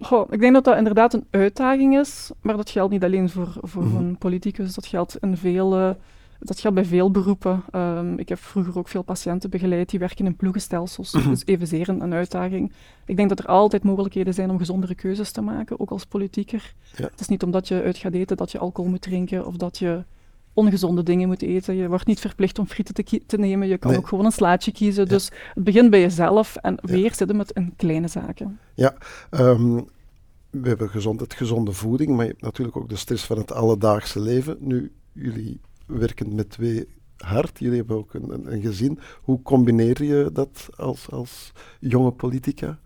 Goh, 0.00 0.26
ik 0.30 0.40
denk 0.40 0.54
dat 0.54 0.64
dat 0.64 0.76
inderdaad 0.76 1.14
een 1.14 1.26
uitdaging 1.30 1.98
is, 1.98 2.30
maar 2.40 2.56
dat 2.56 2.70
geldt 2.70 2.92
niet 2.92 3.04
alleen 3.04 3.30
voor, 3.30 3.52
voor 3.60 3.82
Mhm. 3.84 3.96
een 3.96 4.18
politicus, 4.18 4.74
dat 4.74 4.86
geldt, 4.86 5.16
in 5.20 5.36
veel, 5.36 5.74
eh, 5.76 5.90
dat 6.40 6.60
geldt 6.60 6.76
bij 6.76 6.84
veel 6.84 7.10
beroepen. 7.10 7.62
Ehm, 7.70 8.18
ik 8.18 8.28
heb 8.28 8.38
vroeger 8.38 8.78
ook 8.78 8.88
veel 8.88 9.02
patiënten 9.02 9.50
begeleid 9.50 9.90
die 9.90 9.98
werken 9.98 10.26
in 10.26 10.36
ploegenstelsels, 10.36 11.12
Mhm. 11.12 11.28
dus 11.28 11.42
evenzeer 11.46 11.88
een, 11.88 12.00
een 12.00 12.12
uitdaging. 12.12 12.72
Ik 13.06 13.16
denk 13.16 13.28
dat 13.28 13.38
er 13.38 13.46
altijd 13.46 13.82
mogelijkheden 13.82 14.34
zijn 14.34 14.50
om 14.50 14.58
gezondere 14.58 14.94
keuzes 14.94 15.30
te 15.30 15.40
maken, 15.40 15.80
ook 15.80 15.90
als 15.90 16.04
politieker. 16.04 16.74
Ja. 16.96 17.04
Het 17.04 17.20
is 17.20 17.28
niet 17.28 17.42
omdat 17.42 17.68
je 17.68 17.82
uit 17.82 17.96
gaat 17.96 18.12
eten 18.14 18.36
dat 18.36 18.52
je 18.52 18.58
alcohol 18.58 18.90
moet 18.90 19.02
drinken 19.02 19.46
of 19.46 19.56
dat 19.56 19.78
je 19.78 20.04
ongezonde 20.52 21.02
dingen 21.02 21.28
moet 21.28 21.42
eten. 21.42 21.74
Je 21.74 21.88
wordt 21.88 22.06
niet 22.06 22.20
verplicht 22.20 22.58
om 22.58 22.66
frieten 22.66 22.94
te, 23.26 23.36
nemen, 23.38 23.68
je 23.68 23.78
kan 23.78 23.90
Nee. 23.90 24.00
ook 24.00 24.08
gewoon 24.08 24.24
een 24.24 24.32
slaatje 24.32 24.72
kiezen. 24.72 25.02
Ja. 25.04 25.08
Dus 25.08 25.30
het 25.54 25.64
begint 25.64 25.90
bij 25.90 26.00
jezelf 26.00 26.56
en 26.56 26.78
Ja. 26.82 26.92
weer 26.92 27.14
zitten 27.14 27.36
met 27.36 27.50
in 27.50 27.72
kleine 27.76 28.08
zaken. 28.08 28.58
Ehm, 29.30 29.74
we 30.50 30.68
hebben 30.68 30.88
gezondheid, 30.90 31.34
gezonde 31.34 31.72
voeding, 31.72 32.10
maar 32.10 32.24
je 32.24 32.30
hebt 32.30 32.42
natuurlijk 32.42 32.76
ook 32.76 32.88
de 32.88 32.96
stress 32.96 33.24
van 33.24 33.38
het 33.38 33.52
alledaagse 33.52 34.20
leven. 34.20 34.56
Nu, 34.60 34.92
jullie 35.12 35.60
werken 35.86 36.34
met 36.34 36.50
twee 36.50 36.88
hard, 37.16 37.58
jullie 37.58 37.76
hebben 37.78 37.96
ook 37.96 38.14
een, 38.14 38.30
een, 38.32 38.52
een 38.52 38.60
gezin. 38.60 38.98
Hoe 39.22 39.42
combineer 39.42 40.02
je 40.04 40.30
dat 40.32 40.68
als, 40.76 41.10
als 41.10 41.52
jonge 41.80 42.10
politica 42.10 42.78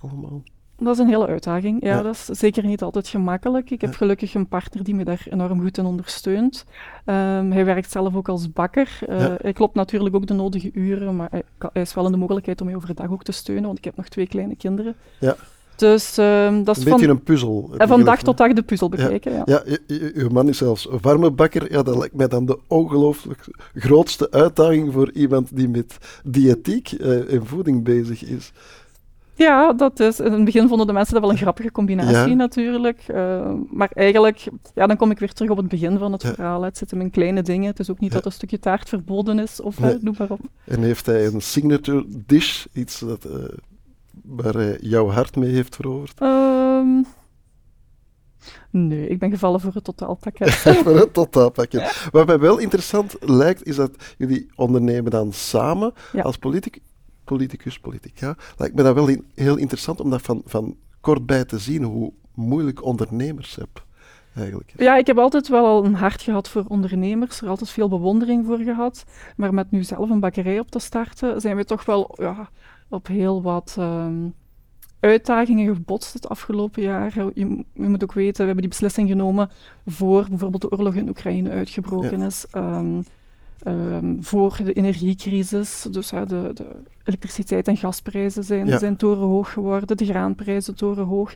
allemaal? 0.00 0.42
Dat 0.76 0.94
is 0.94 0.98
een 0.98 1.08
hele 1.08 1.26
uitdaging. 1.26 1.82
Ja, 1.82 1.88
Ja. 1.96 2.02
dat 2.02 2.14
is 2.14 2.24
zeker 2.24 2.64
niet 2.64 2.82
altijd 2.82 3.08
gemakkelijk. 3.08 3.70
Ik 3.70 3.80
heb 3.80 3.90
Ja. 3.90 3.96
gelukkig 3.96 4.34
een 4.34 4.48
partner 4.48 4.84
die 4.84 4.94
me 4.94 5.04
daar 5.04 5.26
enorm 5.30 5.60
goed 5.60 5.78
in 5.78 5.84
ondersteunt. 5.84 6.64
Ehm, 7.04 7.50
hij 7.50 7.64
werkt 7.64 7.90
zelf 7.90 8.14
ook 8.14 8.28
als 8.28 8.52
bakker. 8.52 8.98
Eh, 9.06 9.18
Ja. 9.20 9.36
Hij 9.40 9.52
klopt 9.52 9.74
natuurlijk 9.74 10.14
ook 10.14 10.26
de 10.26 10.34
nodige 10.34 10.70
uren, 10.72 11.16
maar 11.16 11.28
hij, 11.30 11.42
hij 11.72 11.82
is 11.82 11.94
wel 11.94 12.06
in 12.06 12.12
de 12.12 12.18
mogelijkheid 12.18 12.60
om 12.60 12.66
mij 12.66 12.76
overdag 12.76 13.10
ook 13.10 13.22
te 13.24 13.32
steunen, 13.32 13.64
want 13.64 13.78
ik 13.78 13.84
heb 13.84 13.96
nog 13.96 14.08
twee 14.08 14.26
kleine 14.26 14.56
kinderen. 14.56 14.94
Ja. 15.20 15.36
Dus 15.76 16.18
ehm, 16.18 16.62
dat 16.64 16.76
is 16.76 16.84
Een 16.84 16.90
beetje 16.90 17.06
van, 17.06 17.16
een 17.16 17.22
puzzel. 17.22 17.74
en 17.78 17.88
van 17.88 18.04
dag 18.04 18.22
tot 18.22 18.36
dag 18.36 18.52
de 18.52 18.62
puzzel 18.62 18.88
bekijken. 18.88 19.32
Ja. 19.32 19.42
Ja, 19.44 19.62
je- 19.86 20.26
man 20.32 20.48
is 20.48 20.58
zelfs 20.58 20.88
een 20.90 20.98
warme 21.00 21.30
bakker. 21.30 21.72
Ja, 21.72 21.82
dat 21.82 21.96
lijkt 21.96 22.14
mij 22.14 22.28
dan 22.28 22.46
de 22.46 22.58
ongelooflijk 22.66 23.46
grootste 23.74 24.30
uitdaging 24.30 24.92
voor 24.92 25.10
iemand 25.12 25.56
die 25.56 25.68
met 25.68 25.96
diëtiek 26.24 26.92
eh, 26.92 27.32
en 27.34 27.46
voeding 27.46 27.84
bezig 27.84 28.24
is. 28.24 28.52
Ja, 29.36 29.72
dat 29.72 30.00
is. 30.00 30.20
In 30.20 30.32
het 30.32 30.44
begin 30.44 30.68
vonden 30.68 30.86
de 30.86 30.92
mensen 30.92 31.12
dat 31.14 31.22
wel 31.22 31.32
een 31.32 31.36
grappige 31.38 31.72
combinatie 31.72 32.14
Ja. 32.28 32.34
natuurlijk. 32.34 32.98
Eh, 33.06 33.50
maar 33.70 33.90
eigenlijk, 33.94 34.44
ja, 34.74 34.86
dan 34.86 34.96
kom 34.96 35.10
ik 35.10 35.18
weer 35.18 35.32
terug 35.32 35.50
op 35.50 35.56
het 35.56 35.68
begin 35.68 35.98
van 35.98 36.12
het 36.12 36.22
Ja. 36.22 36.34
verhaal. 36.34 36.62
Het 36.62 36.78
zit 36.78 36.90
hem 36.90 37.00
in 37.00 37.10
kleine 37.10 37.42
dingen. 37.42 37.66
Het 37.70 37.78
is 37.78 37.90
ook 37.90 38.00
niet 38.00 38.10
Ja. 38.10 38.16
dat 38.16 38.26
een 38.26 38.32
stukje 38.32 38.58
taart 38.58 38.88
verboden 38.88 39.38
is, 39.38 39.60
of 39.60 39.80
Nee. 39.80 39.94
eh, 39.94 40.00
noem 40.02 40.14
maar 40.18 40.30
op. 40.30 40.40
En 40.64 40.82
heeft 40.82 41.06
hij 41.06 41.26
een 41.26 41.42
signature 41.42 42.04
dish, 42.26 42.64
iets 42.72 42.98
dat, 43.00 43.24
eh, 43.24 43.32
waar 44.24 44.54
hij 44.54 44.78
jouw 44.80 45.08
hart 45.08 45.36
mee 45.36 45.50
heeft 45.50 45.76
veroverd? 45.76 46.20
Ehm, 46.20 47.02
nee, 48.70 49.08
ik 49.08 49.18
ben 49.18 49.30
gevallen 49.30 49.60
voor 49.60 49.72
het 49.74 49.84
totaalpakket. 49.84 50.50
Voor 50.84 50.96
het 50.96 51.12
totaalpakket. 51.14 52.08
Wat 52.12 52.26
mij 52.26 52.38
wel 52.38 52.58
interessant 52.58 53.16
lijkt, 53.20 53.66
is 53.66 53.76
dat 53.76 54.14
jullie 54.18 54.50
ondernemen 54.54 55.10
dan 55.10 55.32
samen 55.32 55.92
Ja. 56.12 56.22
als 56.22 56.36
politic, 56.36 56.80
politicus, 57.24 57.78
politica. 57.78 58.36
Lijkt 58.56 58.74
me 58.74 58.82
dat 58.82 58.94
wel 58.94 59.08
in- 59.08 59.26
heel 59.34 59.56
interessant 59.56 60.00
om 60.00 60.10
dat 60.10 60.22
van, 60.22 60.42
van 60.44 60.76
kort 61.00 61.26
bij 61.26 61.44
te 61.44 61.58
zien, 61.58 61.82
hoe 61.82 62.12
moeilijk 62.34 62.82
ondernemers 62.84 63.54
heb 63.56 63.84
eigenlijk. 64.34 64.72
Ja, 64.76 64.96
ik 64.96 65.06
heb 65.06 65.18
altijd 65.18 65.48
wel 65.48 65.66
al 65.66 65.84
een 65.84 65.94
hart 65.94 66.22
gehad 66.22 66.48
voor 66.48 66.64
ondernemers, 66.68 67.40
er 67.40 67.48
altijd 67.48 67.70
veel 67.70 67.88
bewondering 67.88 68.46
voor 68.46 68.58
gehad. 68.58 69.04
Maar 69.36 69.54
met 69.54 69.70
nu 69.70 69.82
zelf 69.84 70.10
een 70.10 70.20
bakkerij 70.20 70.58
op 70.58 70.70
te 70.70 70.78
starten, 70.78 71.40
zijn 71.40 71.56
we 71.56 71.64
toch 71.64 71.84
wel 71.84 72.14
ja, 72.20 72.50
op 72.88 73.06
heel 73.06 73.42
wat 73.42 73.74
ehm, 73.78 74.28
uitdagingen 75.00 75.74
gebotst 75.74 76.12
het 76.12 76.28
afgelopen 76.28 76.82
jaar. 76.82 77.12
Je, 77.14 77.30
je 77.74 77.88
moet 77.88 78.02
ook 78.02 78.12
weten, 78.12 78.36
we 78.40 78.44
hebben 78.44 78.60
die 78.62 78.68
beslissing 78.68 79.08
genomen 79.08 79.50
voor 79.86 80.26
bijvoorbeeld 80.28 80.62
de 80.62 80.70
oorlog 80.70 80.94
in 80.94 81.08
Oekraïne 81.08 81.50
uitgebroken 81.50 82.22
is. 82.22 82.46
ehm, 82.50 83.00
ehm, 83.58 84.16
voor 84.20 84.56
de 84.64 84.72
energiecrisis, 84.72 85.86
dus 85.90 86.08
de, 86.08 86.24
de 86.54 86.66
elektriciteit- 87.04 87.68
en 87.68 87.76
gasprijzen 87.76 88.44
zijn, 88.44 88.66
Ja. 88.66 88.78
zijn 88.78 88.96
torenhoog 88.96 89.52
geworden, 89.52 89.96
de 89.96 90.06
graanprijzen 90.06 90.74
torenhoog. 90.74 91.34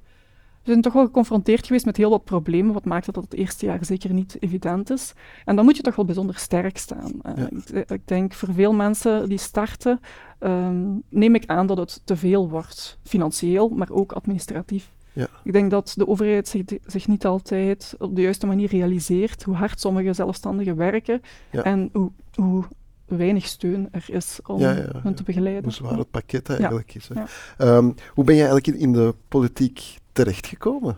We 0.69 0.75
zijn 0.75 0.85
toch 0.87 0.93
wel 0.93 1.05
geconfronteerd 1.05 1.67
geweest 1.67 1.85
met 1.85 1.97
heel 1.97 2.11
wat 2.11 2.25
problemen, 2.25 2.73
wat 2.75 2.85
maakt 2.85 3.07
dat 3.07 3.25
het 3.25 3.35
eerste 3.35 3.67
jaar 3.67 3.85
zeker 3.85 4.13
niet 4.13 4.37
evident 4.41 4.91
is. 4.91 5.13
En 5.45 5.57
dan 5.57 5.65
moet 5.65 5.77
je 5.77 5.83
toch 5.83 5.97
wel 5.97 6.05
bijzonder 6.05 6.39
sterk 6.39 6.79
staan. 6.79 7.13
Eh, 7.23 7.33
Ja. 7.37 7.49
ik, 7.79 7.91
ik 7.91 8.01
denk 8.09 8.33
voor 8.35 8.55
veel 8.55 8.73
mensen 8.73 9.29
die 9.29 9.39
starten, 9.39 10.01
ehm, 10.39 10.85
neem 11.09 11.35
ik 11.35 11.47
aan 11.47 11.67
dat 11.67 11.77
het 11.79 12.01
te 12.05 12.17
veel 12.17 12.49
wordt. 12.51 12.99
Financieel, 13.03 13.69
maar 13.69 13.91
ook 13.91 14.13
administratief. 14.13 14.93
Ja. 15.13 15.27
Ik 15.45 15.53
denk 15.53 15.71
dat 15.71 15.93
de 15.97 16.07
overheid 16.09 16.49
zich, 16.49 16.63
zich 16.87 17.07
niet 17.09 17.27
altijd 17.27 17.95
op 17.99 18.17
de 18.17 18.23
juiste 18.23 18.47
manier 18.47 18.69
realiseert 18.69 19.43
hoe 19.43 19.55
hard 19.55 19.81
sommige 19.81 20.13
zelfstandigen 20.13 20.77
werken 20.77 21.21
Ja. 21.51 21.63
en 21.63 21.89
hoe, 21.93 22.11
hoe 22.35 22.65
weinig 23.07 23.47
steun 23.47 23.89
er 23.91 24.05
is 24.07 24.39
om 24.47 24.61
Ja, 24.61 24.71
ja, 24.73 24.79
ja. 24.79 25.01
hen 25.03 25.15
te 25.15 25.23
begeleiden. 25.23 25.65
Hoe 25.65 25.73
zwaar 25.73 25.99
het 25.99 26.11
pakket 26.11 26.51
eigenlijk 26.51 26.95
is. 26.95 27.09
Hè. 27.15 27.23
Ehm, 27.59 27.91
hoe 28.15 28.25
ben 28.25 28.35
jij 28.37 28.47
eigenlijk 28.49 28.79
in 28.83 28.93
de 28.93 29.15
politiek 29.29 29.98
terechtgekomen? 30.19 30.97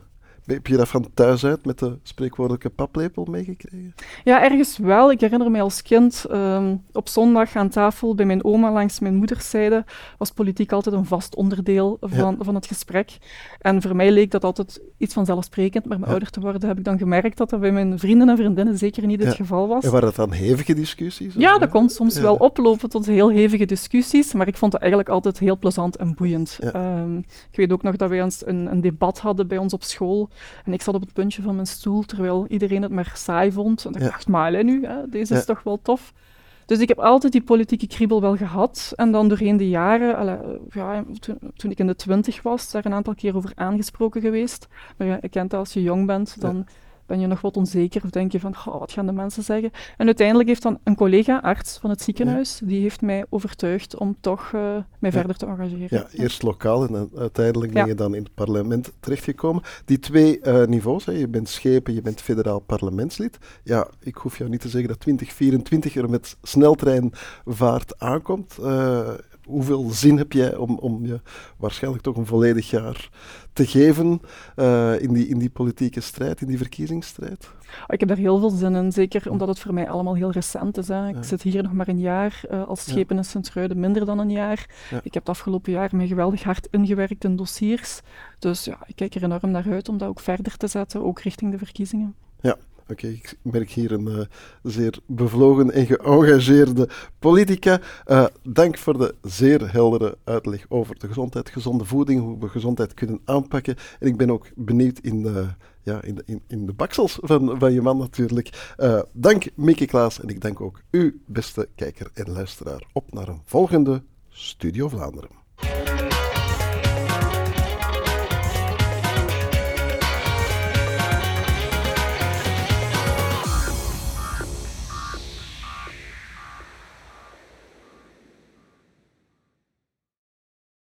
Heb 0.55 0.67
je 0.67 0.77
dat 0.77 0.89
van 0.89 1.07
thuis 1.15 1.45
uit 1.45 1.65
met 1.65 1.79
de 1.79 1.99
spreekwoordelijke 2.03 2.71
paplepel 2.71 3.25
meegekregen? 3.25 3.95
Ja, 4.25 4.43
ergens 4.43 4.79
wel. 4.79 5.11
Ik 5.11 5.21
herinner 5.21 5.51
me 5.51 5.61
als 5.61 5.83
kind 5.83 6.25
ehm, 6.31 6.77
op 6.93 7.09
zondag 7.09 7.57
aan 7.57 7.69
tafel 7.69 8.15
bij 8.15 8.27
mijn 8.27 8.45
oma 8.45 8.73
langs 8.73 9.01
mijn 9.01 9.15
moederszijde 9.15 9.85
was 10.19 10.31
politiek 10.31 10.73
altijd 10.73 10.95
een 10.95 11.05
vast 11.05 11.35
onderdeel 11.35 11.97
van, 12.01 12.37
van 12.41 12.55
het 12.55 12.67
gesprek. 12.67 13.19
En 13.59 13.83
voor 13.83 13.97
mij 13.97 14.11
leek 14.11 14.31
dat 14.31 14.45
altijd 14.45 14.81
iets 14.97 15.15
vanzelfsprekend, 15.15 15.85
maar 15.87 16.01
met 16.01 16.09
ouder 16.09 16.31
te 16.31 16.41
worden 16.41 16.69
heb 16.69 16.79
ik 16.79 16.85
dan 16.85 16.99
gemerkt 16.99 17.37
dat 17.37 17.51
dat 17.51 17.61
bij 17.61 17.73
mijn 17.73 17.99
vrienden 17.99 18.29
en 18.29 18.37
vriendinnen 18.37 18.79
zeker 18.79 19.07
niet 19.07 19.25
het 19.25 19.35
geval 19.35 19.69
was. 19.69 19.85
En 19.85 19.91
waren 19.91 20.07
dat 20.07 20.17
dan 20.17 20.33
hevige 20.33 20.75
discussies? 20.75 21.35
Ja, 21.35 21.59
dat 21.59 21.71
kon 21.71 21.89
soms 21.89 22.19
wel 22.19 22.35
oplopen 22.35 22.89
tot 22.89 23.07
heel 23.07 23.31
hevige 23.31 23.65
discussies, 23.65 24.33
maar 24.33 24.47
ik 24.49 24.57
vond 24.57 24.73
het 24.73 24.81
eigenlijk 24.81 25.11
altijd 25.11 25.39
heel 25.39 25.59
plezant 25.59 25.97
en 25.97 26.15
boeiend. 26.15 26.59
Ehm, 26.61 27.17
ik 27.19 27.57
weet 27.57 27.73
ook 27.73 27.83
nog 27.83 27.97
dat 27.97 28.09
wij 28.09 28.23
eens 28.23 28.47
een, 28.47 28.71
een 28.71 28.81
debat 28.81 29.19
hadden 29.19 29.47
bij 29.47 29.59
ons 29.59 29.73
op 29.73 29.83
school 29.83 30.29
en 30.65 30.73
ik 30.73 30.83
zat 30.83 30.95
op 30.95 31.01
het 31.01 31.13
puntje 31.13 31.43
van 31.43 31.55
mijn 31.55 31.67
stoel, 31.67 32.03
terwijl 32.03 32.47
iedereen 32.49 32.83
het 32.83 32.93
maar 32.93 33.13
saai 33.15 33.53
vond. 33.53 33.85
En 33.85 33.93
ik 33.93 34.01
dacht, 34.01 34.29
maar 34.29 34.65
nu, 34.65 34.87
hè, 34.87 35.09
deze 35.09 35.35
is 35.35 35.45
toch 35.45 35.63
wel 35.63 35.79
tof. 35.83 36.13
Dus 36.67 36.79
ik 36.79 36.89
heb 36.89 36.99
altijd 36.99 37.33
die 37.33 37.43
politieke 37.43 37.87
kriebel 37.87 38.21
wel 38.21 38.37
gehad. 38.37 38.93
En 38.97 39.13
dan 39.13 39.29
doorheen 39.29 39.57
de 39.57 39.69
jaren, 39.69 40.61
ja, 40.71 41.05
toen, 41.19 41.39
toen, 41.57 41.71
ik 41.71 41.79
in 41.79 41.87
de 41.87 41.97
twintig 41.97 42.43
was, 42.43 42.71
daar 42.71 42.87
een 42.87 42.93
aantal 42.93 43.15
keer 43.15 43.37
over 43.37 43.53
aangesproken 43.55 44.21
geweest. 44.21 44.69
Maar 44.97 45.07
je 45.07 45.29
kent 45.29 45.51
dat 45.51 45.61
als 45.61 45.73
je 45.73 45.83
jong 45.83 46.07
bent, 46.07 46.41
dan 46.41 46.67
ben 47.11 47.21
je 47.21 47.27
nog 47.27 47.41
wat 47.41 47.57
onzeker 47.57 48.05
of 48.05 48.11
denk 48.11 48.33
je 48.33 48.41
van, 48.41 48.55
wat 48.65 48.93
gaan 48.93 49.07
de 49.07 49.13
mensen 49.13 49.43
zeggen? 49.43 49.71
En 49.97 50.07
uiteindelijk 50.07 50.49
heeft 50.49 50.63
dan 50.63 50.79
een 50.85 50.95
collega, 50.95 51.39
arts 51.39 51.79
van 51.79 51.91
het 51.91 52.03
ziekenhuis, 52.03 52.61
die 52.65 52.81
heeft 52.81 53.01
mij 53.01 53.25
overtuigd 53.29 53.97
om 53.97 54.17
toch 54.21 54.53
uh, 54.55 54.77
mij 54.99 55.13
verder 55.13 55.37
te 55.37 55.47
engageren. 55.47 55.89
Ja, 55.91 56.07
eerst 56.13 56.43
lokaal 56.43 56.87
en 56.87 57.11
uiteindelijk 57.17 57.73
ben 57.73 57.87
je 57.87 57.95
dan 57.95 58.15
in 58.15 58.23
het 58.23 58.35
parlement 58.35 58.93
terechtgekomen. 59.01 59.63
Die 59.85 59.99
twee 59.99 60.41
uh, 60.43 60.65
niveaus, 60.65 61.05
hè, 61.05 61.13
je 61.13 61.29
bent 61.29 61.49
schepen, 61.49 61.95
je 61.95 62.03
bent 62.03 62.21
federaal 62.21 62.59
parlementslid. 62.59 63.39
Ja, 63.63 63.89
ik 64.01 64.15
hoef 64.17 64.39
jou 64.39 64.51
niet 64.51 64.61
te 64.61 64.69
zeggen 64.69 64.89
dat 64.89 65.01
2024 65.01 65.97
er 65.97 66.11
met 66.11 66.37
sneltreinvaart 66.43 67.99
aankomt. 67.99 68.57
Uh, 68.61 69.09
hoeveel 69.51 69.91
zin 69.91 70.17
heb 70.17 70.33
jij 70.33 70.57
om, 70.57 70.79
om 70.79 71.07
je 71.07 71.21
waarschijnlijk 71.57 72.03
toch 72.03 72.17
een 72.17 72.27
volledig 72.27 72.71
jaar 72.71 73.11
te 73.53 73.67
geven 73.67 74.21
uh, 74.57 75.01
in, 75.01 75.13
die, 75.13 75.27
in 75.27 75.39
die 75.39 75.51
politieke 75.51 76.01
strijd, 76.01 76.41
in 76.41 76.47
die 76.47 76.59
verkiezingsstrijd? 76.59 77.51
Oh, 77.71 77.87
ik 77.89 78.01
heb 78.01 78.09
daar 78.09 78.19
heel 78.19 78.39
veel 78.39 78.51
zin 78.51 78.75
in, 78.75 78.93
zeker 78.93 79.31
omdat 79.31 79.49
het 79.49 79.59
voor 79.59 79.75
mij 79.75 79.89
allemaal 79.89 80.15
heel 80.15 80.31
recent 80.31 80.79
is. 80.79 80.89
Hè. 80.89 81.09
Ik 81.09 81.25
zit 81.25 81.43
hier 81.43 81.63
nog 81.63 81.73
maar 81.73 81.89
een 81.89 81.99
jaar 81.99 82.43
uh, 82.51 82.69
als 82.69 82.85
schepen 82.85 83.17
in 83.17 83.25
Sint-Truiden, 83.25 83.81
minder 83.81 84.05
dan 84.05 84.19
een 84.19 84.31
jaar. 84.31 84.69
Ja. 84.91 85.01
Ik 85.03 85.15
heb 85.15 85.27
het 85.27 85.29
afgelopen 85.29 85.73
jaar 85.73 85.91
mij 85.93 86.07
geweldig 86.07 86.43
hard 86.43 86.69
ingewerkt 86.71 87.25
in 87.25 87.37
dossiers. 87.37 88.01
Dus 88.39 88.65
ja, 88.65 88.79
ik 88.87 88.97
kijk 88.97 89.15
er 89.15 89.23
enorm 89.23 89.51
naar 89.51 89.71
uit 89.71 89.89
om 89.89 89.99
dat 89.99 90.09
ook 90.09 90.21
verder 90.21 90.57
te 90.57 90.67
zetten, 90.67 91.05
ook 91.05 91.21
richting 91.21 91.51
de 91.53 91.59
verkiezingen. 91.59 92.15
Ja, 92.41 92.57
Oké, 92.91 93.07
ik 93.07 93.37
merk 93.43 93.71
hier 93.71 93.93
een 93.93 94.09
uh, 94.09 94.21
zeer 94.63 94.99
bevlogen 95.07 95.71
en 95.71 95.87
geëngageerde 95.87 96.89
politica. 97.19 97.81
Uh, 98.07 98.27
dank 98.43 98.79
voor 98.79 98.99
de 98.99 99.15
zeer 99.23 99.73
heldere 99.73 100.19
uitleg 100.25 100.65
over 100.69 100.99
de 100.99 101.07
gezondheid, 101.07 101.51
gezonde 101.51 101.85
voeding, 101.85 102.21
hoe 102.21 102.39
we 102.39 102.49
gezondheid 102.49 102.95
kunnen 102.95 103.21
aanpakken. 103.25 103.77
En 103.99 104.07
ik 104.07 104.17
ben 104.17 104.31
ook 104.31 104.47
benieuwd 104.55 104.99
in 104.99 105.23
de, 105.23 105.47
ja, 105.83 106.03
in 106.03 106.15
de, 106.15 106.41
in, 106.47 106.67
de 106.67 106.73
baksels 106.73 107.19
van, 107.21 107.59
van 107.59 107.73
je 107.73 107.83
man 107.83 107.99
natuurlijk. 107.99 108.75
Dank 109.13 109.45
Mieke 109.55 109.87
Klaas 109.87 110.21
en 110.21 110.29
ik 110.29 110.41
dank 110.41 110.61
ook 110.61 110.83
u, 110.91 111.23
beste 111.27 111.69
kijker 111.75 112.11
en 112.15 112.31
luisteraar, 112.31 112.87
op 112.93 113.13
naar 113.13 113.29
een 113.29 113.41
volgende 113.45 114.03
Studio 114.29 114.89
Vlaanderen. 114.89 115.40